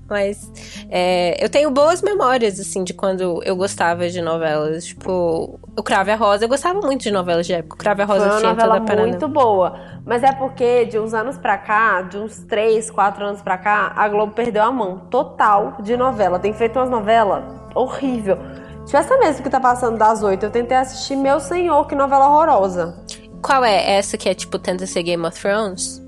[0.09, 0.51] Mas
[0.89, 4.87] é, eu tenho boas memórias, assim, de quando eu gostava de novelas.
[4.87, 6.45] Tipo, o Crave a Rosa.
[6.45, 7.75] Eu gostava muito de novelas de época.
[7.75, 9.09] O Crave a Rosa Foi uma tinha novela toda a parada.
[9.09, 9.79] muito boa.
[10.05, 13.93] Mas é porque de uns anos pra cá, de uns 3, 4 anos pra cá,
[13.97, 16.39] a Globo perdeu a mão total de novela.
[16.39, 17.43] Tem feito umas novelas
[17.75, 18.39] horrível.
[18.87, 22.29] Tipo essa mesmo que tá passando das 8, eu tentei assistir Meu Senhor, que novela
[22.29, 22.95] horrorosa.
[23.43, 23.97] Qual é?
[23.99, 26.03] Essa que é, tipo, tenta ser Game of Thrones?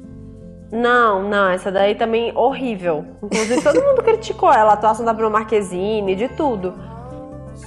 [0.71, 3.05] Não, não, essa daí também horrível.
[3.23, 6.75] Inclusive, todo mundo criticou ela, a atuação da Bruna Marquezine, de tudo.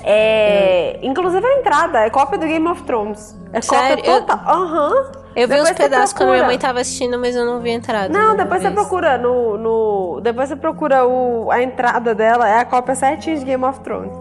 [0.04, 1.00] É.
[1.02, 3.38] Inclusive a entrada é cópia do Game of Thrones.
[3.54, 3.98] É Sério?
[3.98, 4.40] cópia Eu- total.
[4.48, 5.12] Aham.
[5.34, 7.70] Eu vi Depois uns você pedaços quando minha mãe tava assistindo, mas eu não vi
[7.70, 8.10] a entrada.
[8.10, 8.82] Não, depois você vez.
[8.82, 10.20] procura no, no.
[10.22, 14.12] Depois você procura o, a entrada dela, é a cópia certinha de Game of Thrones.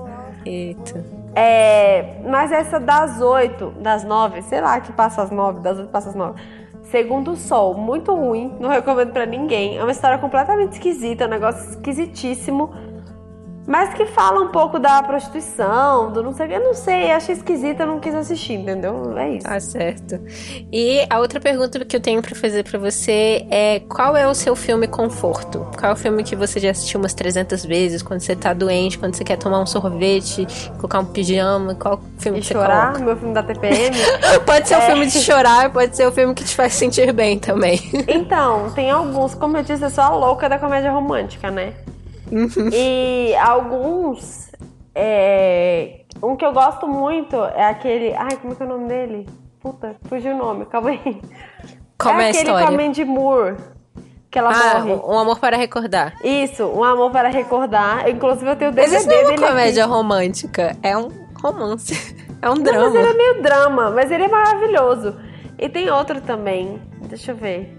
[0.45, 1.05] Eita.
[1.35, 5.91] É, mas essa das 8, das 9, sei lá que passa as 9, das 8
[5.91, 6.41] passa as 9.
[6.85, 9.79] Segundo o Sol, muito ruim, não recomendo pra ninguém.
[9.79, 12.75] É uma história completamente esquisita, um negócio esquisitíssimo.
[13.71, 17.13] Mas que fala um pouco da prostituição, do não sei o que, eu não sei,
[17.13, 19.17] achei esquisita, não quis assistir, entendeu?
[19.17, 19.47] É isso.
[19.47, 20.19] Tá certo.
[20.73, 24.35] E a outra pergunta que eu tenho pra fazer pra você é qual é o
[24.35, 25.65] seu filme conforto?
[25.79, 28.99] Qual é o filme que você já assistiu umas 300 vezes quando você tá doente,
[28.99, 31.77] quando você quer tomar um sorvete, colocar um pijama?
[31.77, 33.05] Qual filme E que você chorar, coloca?
[33.05, 33.97] meu filme da TPM.
[34.45, 34.87] Pode ser o É.
[34.87, 37.81] filme de chorar, pode ser o filme que te faz sentir bem também.
[38.09, 41.73] Então, tem alguns, como eu disse, eu sou a louca da comédia romântica, né?
[42.73, 44.51] E alguns.
[44.95, 48.15] é, Um que eu gosto muito é aquele.
[48.15, 49.27] Ai, como é que é o nome dele?
[49.61, 51.21] Puta, fugiu o nome, calma aí.
[51.99, 52.69] Como é, a aquele história?
[52.69, 53.57] a Mandy Moore.
[54.31, 54.93] Que ela ah, morre.
[55.05, 56.15] Um Amor para Recordar.
[56.25, 58.09] Isso, Um Amor para Recordar.
[58.09, 59.93] Inclusive eu tenho o Mas DVD isso não é uma comédia aqui.
[59.93, 61.09] romântica, é um
[61.43, 62.21] romance.
[62.43, 62.89] É um Não, drama.
[62.89, 65.15] mas ele é meio drama, mas ele é maravilhoso.
[65.59, 66.81] E tem outro também.
[67.03, 67.79] Deixa eu ver.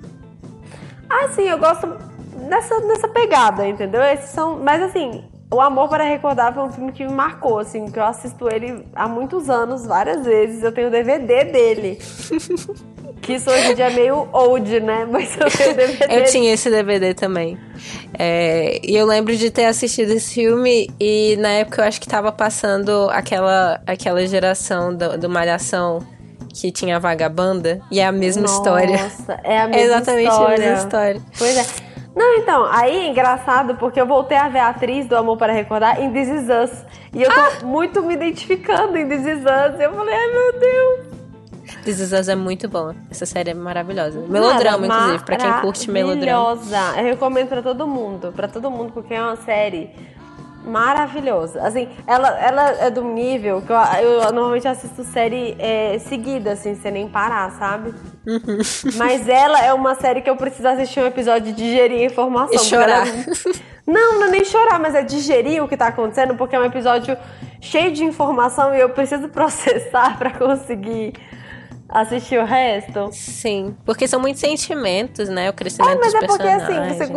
[1.09, 1.87] Ah, sim, eu gosto
[2.51, 4.03] dessa, dessa pegada, entendeu?
[4.03, 4.59] Esses são.
[4.59, 8.03] Mas assim, O Amor para Recordar foi um filme que me marcou, assim, que eu
[8.03, 10.61] assisto ele há muitos anos, várias vezes.
[10.61, 11.97] Eu tenho o DVD dele.
[13.21, 15.07] que isso hoje em dia é meio old, né?
[15.09, 17.57] Mas eu tenho DVD Eu tinha esse DVD também.
[18.17, 22.07] É, e eu lembro de ter assistido esse filme e na época eu acho que
[22.07, 25.99] tava passando aquela, aquela geração do, do Malhação
[26.53, 28.97] que tinha vagabanda e é a mesma história.
[29.03, 30.55] Nossa, é a É mesma exatamente história.
[30.55, 31.21] a mesma história.
[31.37, 31.90] Pois é.
[32.15, 35.53] Não, então, aí é engraçado porque eu voltei a ver a atriz do Amor para
[35.53, 36.85] Recordar em This Is Us.
[37.13, 37.51] E eu tô Ah!
[37.65, 39.79] muito me identificando em This Is Us.
[39.79, 41.11] E eu falei, ai meu Deus.
[41.85, 42.93] This Is Us é muito bom.
[43.09, 44.19] Essa série é maravilhosa.
[44.27, 46.43] Melodrama, Cara, inclusive, pra quem curte melodrama.
[46.55, 46.99] Maravilhosa.
[46.99, 48.33] Eu recomendo pra todo mundo.
[48.35, 49.89] Pra todo mundo, porque é uma série
[50.65, 51.61] maravilhosa.
[51.61, 56.75] Assim, ela, ela é do nível que eu, eu normalmente assisto série é, seguida, assim,
[56.75, 57.93] sem nem parar, sabe?
[58.27, 58.59] Uhum.
[58.95, 62.53] Mas ela é uma série que eu preciso assistir um episódio e digerir a informação.
[62.53, 63.07] E ela chorar.
[63.07, 66.59] é- Não, não é nem chorar, mas é digerir o que tá acontecendo, porque é
[66.59, 67.17] um episódio
[67.59, 71.13] cheio de informação e eu preciso processar pra conseguir
[71.89, 73.09] assistir o resto.
[73.11, 75.47] Sim, porque são muitos sentimentos, né?
[75.47, 77.07] O É, crescimento mas dos é porque assim, você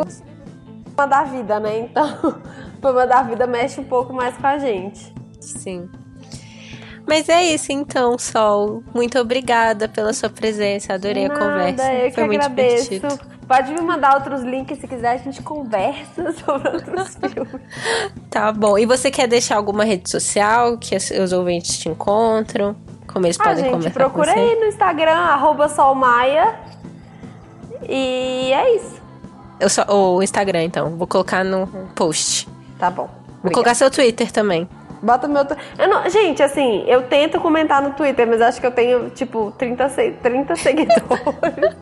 [0.94, 1.78] problema da vida, né?
[1.80, 2.06] Então,
[2.76, 5.12] o problema da vida mexe um pouco mais com a gente.
[5.40, 5.88] Sim.
[7.06, 8.82] Mas é isso então, Sol.
[8.94, 10.94] Muito obrigada pela sua presença.
[10.94, 11.92] Adorei a Nada, conversa.
[11.92, 12.90] eu que Foi muito agradeço.
[12.90, 13.34] divertido.
[13.46, 17.60] Pode me mandar outros links se quiser, a gente conversa sobre outros filmes.
[18.30, 18.78] Tá bom.
[18.78, 22.74] E você quer deixar alguma rede social que os os ouvintes te encontram?
[23.06, 24.46] Como eles Ah, podem gente, conversar procura com você?
[24.52, 26.54] aí no Instagram, arroba solmaia.
[27.86, 29.02] E é isso.
[29.60, 30.96] Eu só, o Instagram, então.
[30.96, 32.48] Vou colocar no post.
[32.78, 33.04] Tá bom.
[33.04, 33.54] Vou Obrigada.
[33.54, 34.68] colocar seu Twitter também.
[35.02, 35.42] Bota meu.
[35.78, 36.08] Eu não...
[36.08, 40.10] Gente, assim, eu tento comentar no Twitter, mas acho que eu tenho, tipo, 30, se...
[40.22, 41.76] 30 seguidores.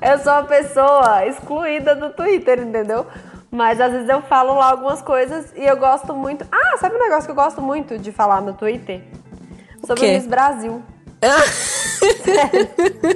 [0.00, 3.04] eu sou uma pessoa excluída do Twitter, entendeu?
[3.50, 6.46] Mas às vezes eu falo lá algumas coisas e eu gosto muito.
[6.50, 9.02] Ah, sabe um negócio que eu gosto muito de falar no Twitter?
[9.84, 10.14] Sobre o?
[10.14, 10.82] Miss Brasil.
[12.24, 12.68] Sério.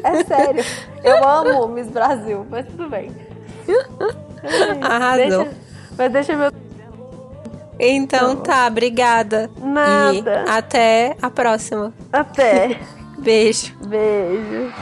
[0.05, 0.65] É sério.
[1.03, 3.11] Eu amo Miss Brasil, mas tudo bem.
[4.83, 5.45] Arrasou.
[5.45, 5.51] Deixa,
[5.99, 6.53] mas deixa meu.
[7.79, 8.37] Então Não.
[8.37, 9.51] tá, obrigada.
[9.61, 10.45] Nada.
[10.47, 11.93] E até a próxima.
[12.13, 12.79] Até.
[13.19, 13.75] Beijo.
[13.87, 14.73] Beijo.